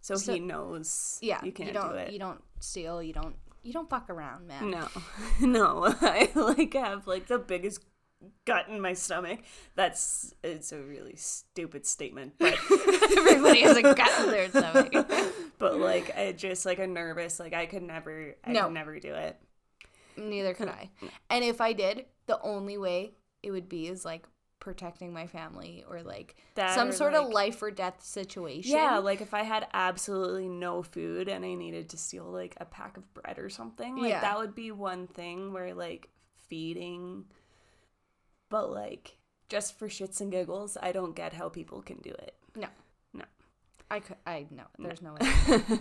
So, 0.04 0.16
So- 0.16 0.34
he 0.34 0.40
knows 0.40 1.18
yeah, 1.22 1.42
you 1.42 1.50
can't 1.50 1.72
don't 1.72 1.88
do 1.92 1.94
it. 1.94 2.12
you 2.12 2.18
don't 2.18 2.42
steal, 2.60 3.02
you 3.02 3.14
don't 3.14 3.36
you 3.62 3.72
don't 3.72 3.88
fuck 3.88 4.10
around, 4.10 4.46
man. 4.46 4.70
No, 4.70 4.86
no. 5.40 5.94
I 6.02 6.28
like 6.34 6.74
have 6.74 7.06
like 7.06 7.26
the 7.26 7.38
biggest 7.38 7.80
gut 8.44 8.68
in 8.68 8.82
my 8.82 8.92
stomach. 8.92 9.40
That's 9.76 10.34
it's 10.44 10.72
a 10.72 10.78
really 10.82 11.16
stupid 11.16 11.86
statement, 11.86 12.34
but 12.38 12.52
Everybody 13.16 13.62
has 13.62 13.78
a 13.78 13.82
gut 13.82 14.20
in 14.24 14.30
their 14.30 14.50
stomach. 14.50 14.92
but 15.58 15.78
like 15.78 16.14
I 16.14 16.32
just 16.32 16.66
like 16.66 16.80
a 16.80 16.86
nervous. 16.86 17.40
Like 17.40 17.54
I 17.54 17.64
could 17.64 17.82
never, 17.82 18.34
I 18.44 18.52
No. 18.52 18.64
could 18.64 18.74
never 18.74 19.00
do 19.00 19.14
it. 19.14 19.38
Neither 20.18 20.52
could 20.52 20.68
I. 20.68 20.90
And 21.30 21.42
if 21.42 21.62
I 21.62 21.72
did, 21.72 22.04
the 22.26 22.38
only 22.42 22.76
way 22.76 23.14
it 23.42 23.50
would 23.52 23.70
be 23.70 23.88
is 23.88 24.04
like 24.04 24.26
protecting 24.64 25.12
my 25.12 25.26
family 25.26 25.84
or 25.90 26.02
like 26.02 26.34
That 26.54 26.74
some 26.74 26.88
or, 26.88 26.92
sort 26.92 27.12
of 27.12 27.28
life 27.28 27.62
or 27.62 27.70
death 27.70 28.02
situation. 28.02 28.72
Yeah, 28.72 28.96
like 28.96 29.20
if 29.20 29.34
I 29.34 29.42
had 29.42 29.66
absolutely 29.74 30.48
no 30.48 30.82
food 30.82 31.28
and 31.28 31.44
I 31.44 31.52
needed 31.52 31.90
to 31.90 31.98
steal 31.98 32.24
like 32.24 32.56
a 32.58 32.64
pack 32.64 32.96
of 32.96 33.12
bread 33.12 33.38
or 33.38 33.50
something, 33.50 33.96
like 33.98 34.08
Yeah. 34.08 34.22
that 34.22 34.38
would 34.38 34.54
be 34.54 34.72
one 34.72 35.06
thing 35.06 35.52
where 35.52 35.74
like 35.74 36.08
feeding, 36.48 37.26
but 38.48 38.70
like 38.70 39.18
just 39.50 39.78
for 39.78 39.86
shits 39.86 40.22
and 40.22 40.32
giggles, 40.32 40.78
I 40.82 40.92
don't 40.92 41.14
get 41.14 41.34
how 41.34 41.50
people 41.50 41.82
can 41.82 41.98
do 41.98 42.10
it. 42.10 42.34
No. 42.56 42.68
No. 43.12 43.24
I 43.90 44.00
could 44.00 44.16
I 44.26 44.46
no, 44.50 44.62
there's 44.78 45.02
no 45.02 45.12
way. 45.20 45.76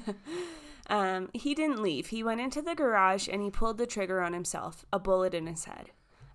um, 0.87 1.29
he 1.33 1.55
didn't 1.55 1.81
leave. 1.81 2.07
He 2.07 2.21
went 2.21 2.41
into 2.41 2.61
the 2.61 2.75
garage 2.75 3.29
and 3.31 3.41
he 3.41 3.49
pulled 3.49 3.77
the 3.77 3.87
trigger 3.87 4.19
on 4.21 4.33
himself, 4.33 4.85
a 4.91 4.99
bullet 4.99 5.33
in 5.33 5.47
his 5.47 5.63
head. 5.63 5.91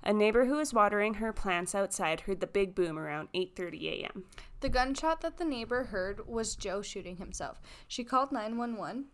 A 0.08 0.12
neighbor 0.14 0.46
who 0.46 0.54
was 0.56 0.72
watering 0.72 1.14
her 1.14 1.34
plants 1.34 1.74
outside 1.74 2.20
heard 2.20 2.40
the 2.40 2.46
big 2.46 2.74
boom 2.74 2.98
around 2.98 3.28
8:30 3.34 4.04
a.m. 4.04 4.24
The 4.60 4.70
gunshot 4.70 5.20
that 5.20 5.36
the 5.36 5.44
neighbor 5.44 5.84
heard 5.84 6.26
was 6.26 6.56
Joe 6.56 6.80
shooting 6.80 7.18
himself. 7.18 7.60
She 7.86 8.04
called 8.04 8.32
911. 8.32 9.08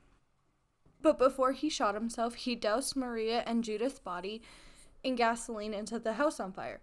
But 1.03 1.19
before 1.19 1.51
he 1.51 1.69
shot 1.69 1.97
himself, 1.97 2.37
he 2.37 2.55
doused 2.55 2.95
Maria 2.95 3.43
and 3.45 3.65
Judith's 3.65 3.99
body 3.99 4.41
in 5.03 5.17
gasoline 5.17 5.75
and 5.75 5.89
set 5.89 6.05
the 6.05 6.13
house 6.13 6.39
on 6.39 6.53
fire. 6.53 6.81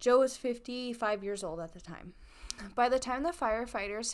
Joe 0.00 0.18
was 0.18 0.36
55 0.36 1.22
years 1.22 1.44
old 1.44 1.60
at 1.60 1.74
the 1.74 1.80
time. 1.80 2.14
By 2.74 2.88
the 2.88 2.98
time 2.98 3.22
the 3.22 3.30
firefighters 3.30 4.12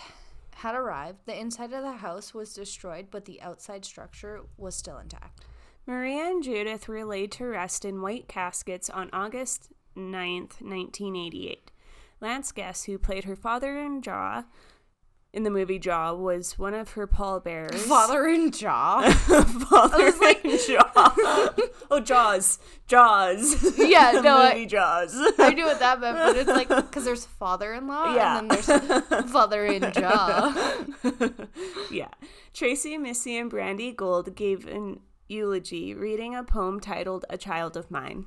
had 0.57 0.75
arrived, 0.75 1.21
the 1.25 1.41
inside 1.41 1.73
of 1.73 1.83
the 1.83 1.93
house 1.93 2.35
was 2.35 2.53
destroyed, 2.53 3.07
but 3.11 3.25
the 3.25 3.41
outside 3.41 3.87
structure 3.87 4.43
was 4.59 4.77
still 4.77 4.99
intact. 4.99 5.41
Maria 5.87 6.25
and 6.31 6.43
Judith 6.43 6.89
were 6.89 7.05
laid 7.05 7.31
to 7.33 7.45
rest 7.47 7.85
in 7.85 8.01
white 8.01 8.27
caskets 8.29 8.89
on 8.89 9.11
August 9.13 9.71
9th, 9.97 10.61
1988. 10.63 11.71
Lance 12.21 12.53
Guest, 12.53 12.87
who 12.87 12.97
played 12.99 13.25
her 13.25 13.37
father 13.37 13.79
in 13.79 14.01
Jaw, 14.01 14.45
in 15.35 15.43
the 15.43 15.51
movie 15.51 15.79
Jaw, 15.81 16.15
was 16.15 16.59
one 16.59 16.73
of 16.75 16.93
her 16.93 17.07
pallbearers. 17.07 17.83
Father 17.87 18.29
in 18.29 18.53
jaw. 18.53 19.03
father 19.69 20.07
in 20.45 20.59
Jaw. 20.59 21.55
oh, 21.91 22.01
Jaws. 22.01 22.61
Jaws. 22.87 23.77
Yeah, 23.77 24.13
the 24.13 24.23
no, 24.23 24.37
I- 24.39 24.53
movie 24.55 24.67
Jaws. 24.67 25.13
I 25.39 25.51
knew 25.53 25.65
what 25.65 25.81
that 25.81 26.01
meant, 26.01 26.17
but 26.19 26.37
it's 26.37 26.49
like 26.49 26.69
because 26.69 27.05
there's 27.05 27.27
father-in-law 27.27 28.15
Yeah. 28.15 28.39
and 28.39 28.51
then 28.51 29.03
there's 29.11 29.31
father 29.33 29.67
in 29.67 29.93
jaw. 29.93 30.55
yeah. 31.91 32.09
Tracey, 32.55 32.97
Missy, 32.97 33.37
and 33.37 33.51
Brandy 33.51 33.91
Gold 33.91 34.37
gave 34.37 34.67
an 34.69 35.01
eulogy 35.29 35.95
reading 35.95 36.35
a 36.35 36.45
poem 36.45 36.81
titled 36.81 37.25
A 37.31 37.39
Child 37.39 37.77
of 37.77 37.91
Mine. 37.91 38.27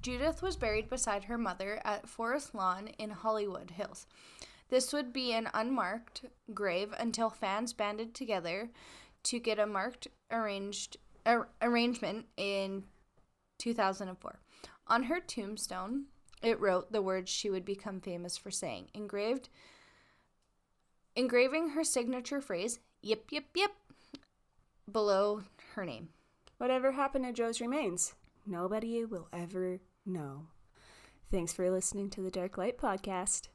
Judith 0.00 0.42
was 0.42 0.56
buried 0.56 0.88
beside 0.88 1.24
her 1.24 1.38
mother 1.38 1.80
at 1.84 2.08
Forest 2.08 2.54
Lawn 2.54 2.88
in 2.98 3.10
Hollywood 3.10 3.70
Hills. 3.70 4.06
This 4.68 4.92
would 4.92 5.12
be 5.12 5.32
an 5.32 5.48
unmarked 5.54 6.26
grave 6.52 6.94
until 6.98 7.30
fans 7.30 7.72
banded 7.72 8.14
together 8.14 8.70
to 9.24 9.38
get 9.38 9.58
a 9.58 9.66
marked 9.66 10.08
arranged 10.30 10.96
ar- 11.24 11.48
arrangement 11.62 12.26
in 12.36 12.84
2004. 13.58 14.40
On 14.86 15.04
her 15.04 15.20
tombstone, 15.20 16.04
it 16.42 16.60
wrote 16.60 16.92
the 16.92 17.02
words 17.02 17.30
she 17.30 17.48
would 17.48 17.64
become 17.64 18.00
famous 18.00 18.36
for 18.36 18.50
saying, 18.50 18.88
engraved 18.94 19.48
engraving 21.16 21.70
her 21.70 21.84
signature 21.84 22.40
phrase, 22.40 22.80
yip 23.00 23.30
yip 23.30 23.46
yip, 23.54 23.72
below 24.90 25.42
her 25.74 25.84
name. 25.84 26.08
Whatever 26.58 26.92
happened 26.92 27.24
to 27.24 27.32
Joe's 27.32 27.60
remains? 27.60 28.14
Nobody 28.46 29.04
will 29.04 29.26
ever 29.32 29.80
know. 30.06 30.46
Thanks 31.30 31.52
for 31.52 31.70
listening 31.70 32.10
to 32.10 32.20
the 32.20 32.30
Dark 32.30 32.58
Light 32.58 32.78
Podcast. 32.78 33.48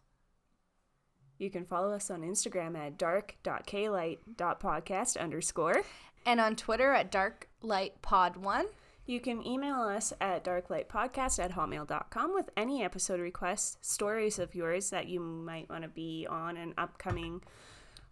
You 1.37 1.49
can 1.49 1.63
follow 1.65 1.93
us 1.93 2.11
on 2.11 2.21
Instagram 2.21 2.77
at 2.77 2.97
dark.klight.podcast 2.97 5.17
underscore. 5.17 5.83
And 6.25 6.41
on 6.41 6.57
Twitter 6.57 6.91
at 6.91 7.11
darklightpod1. 7.11 8.65
You 9.05 9.19
can 9.19 9.45
email 9.47 9.77
us 9.77 10.13
at 10.21 10.43
darklightpodcast 10.43 11.43
at 11.43 11.53
hotmail.com 11.53 12.33
with 12.35 12.51
any 12.55 12.83
episode 12.83 13.19
requests, 13.19 13.79
stories 13.81 14.37
of 14.37 14.53
yours 14.53 14.91
that 14.91 15.07
you 15.07 15.19
might 15.19 15.67
want 15.67 15.81
to 15.81 15.89
be 15.89 16.27
on 16.29 16.57
an 16.57 16.75
upcoming, 16.77 17.41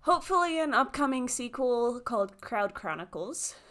hopefully, 0.08 0.58
an 0.60 0.74
upcoming 0.74 1.28
sequel 1.28 2.00
called 2.00 2.40
Crowd 2.42 2.74
Chronicles. 2.74 3.56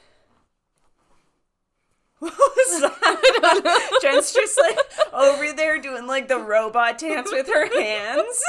What 2.19 2.33
was 2.33 2.81
that? 2.81 3.99
Jen's 4.03 4.33
just 4.33 4.59
like 4.59 4.79
over 5.13 5.53
there 5.53 5.79
doing 5.79 6.07
like 6.07 6.29
the 6.29 6.39
robot 6.39 6.97
dance 6.97 7.31
with 7.31 7.47
her 7.47 7.67
hands. 7.79 8.43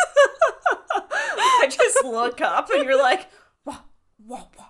I 0.93 1.67
just 1.69 2.01
look 2.05 2.39
up 2.39 2.69
and 2.69 2.85
you're 2.85 2.97
like, 2.97 3.27
wah, 3.65 3.79
wah, 4.25 4.45
wah, 4.55 4.69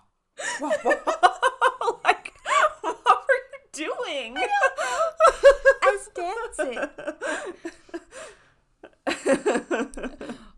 wah, 0.59 0.73
wah. 0.83 1.99
like, 2.03 2.33
what 2.81 3.05
were 3.05 3.41
you 3.53 3.59
doing? 3.71 4.35
I 5.83 5.95
was 5.95 6.09
dancing. 6.15 6.89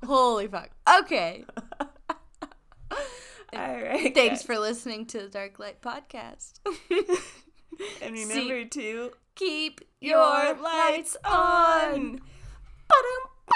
Holy 0.06 0.48
fuck. 0.48 0.69
Okay. 1.02 1.43
All 3.54 3.82
right. 3.82 4.14
Thanks 4.14 4.42
guys. 4.42 4.44
for 4.44 4.60
listening 4.60 5.06
to 5.08 5.20
the 5.22 5.28
Dark 5.28 5.60
Light 5.60 5.82
Podcast. 5.82 6.60
and 8.02 8.14
remember 8.14 8.62
See, 8.62 8.66
to 8.66 9.12
keep 9.36 9.82
your 10.02 10.56
lights 10.56 11.18
on. 11.26 12.20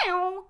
on. 0.06 0.44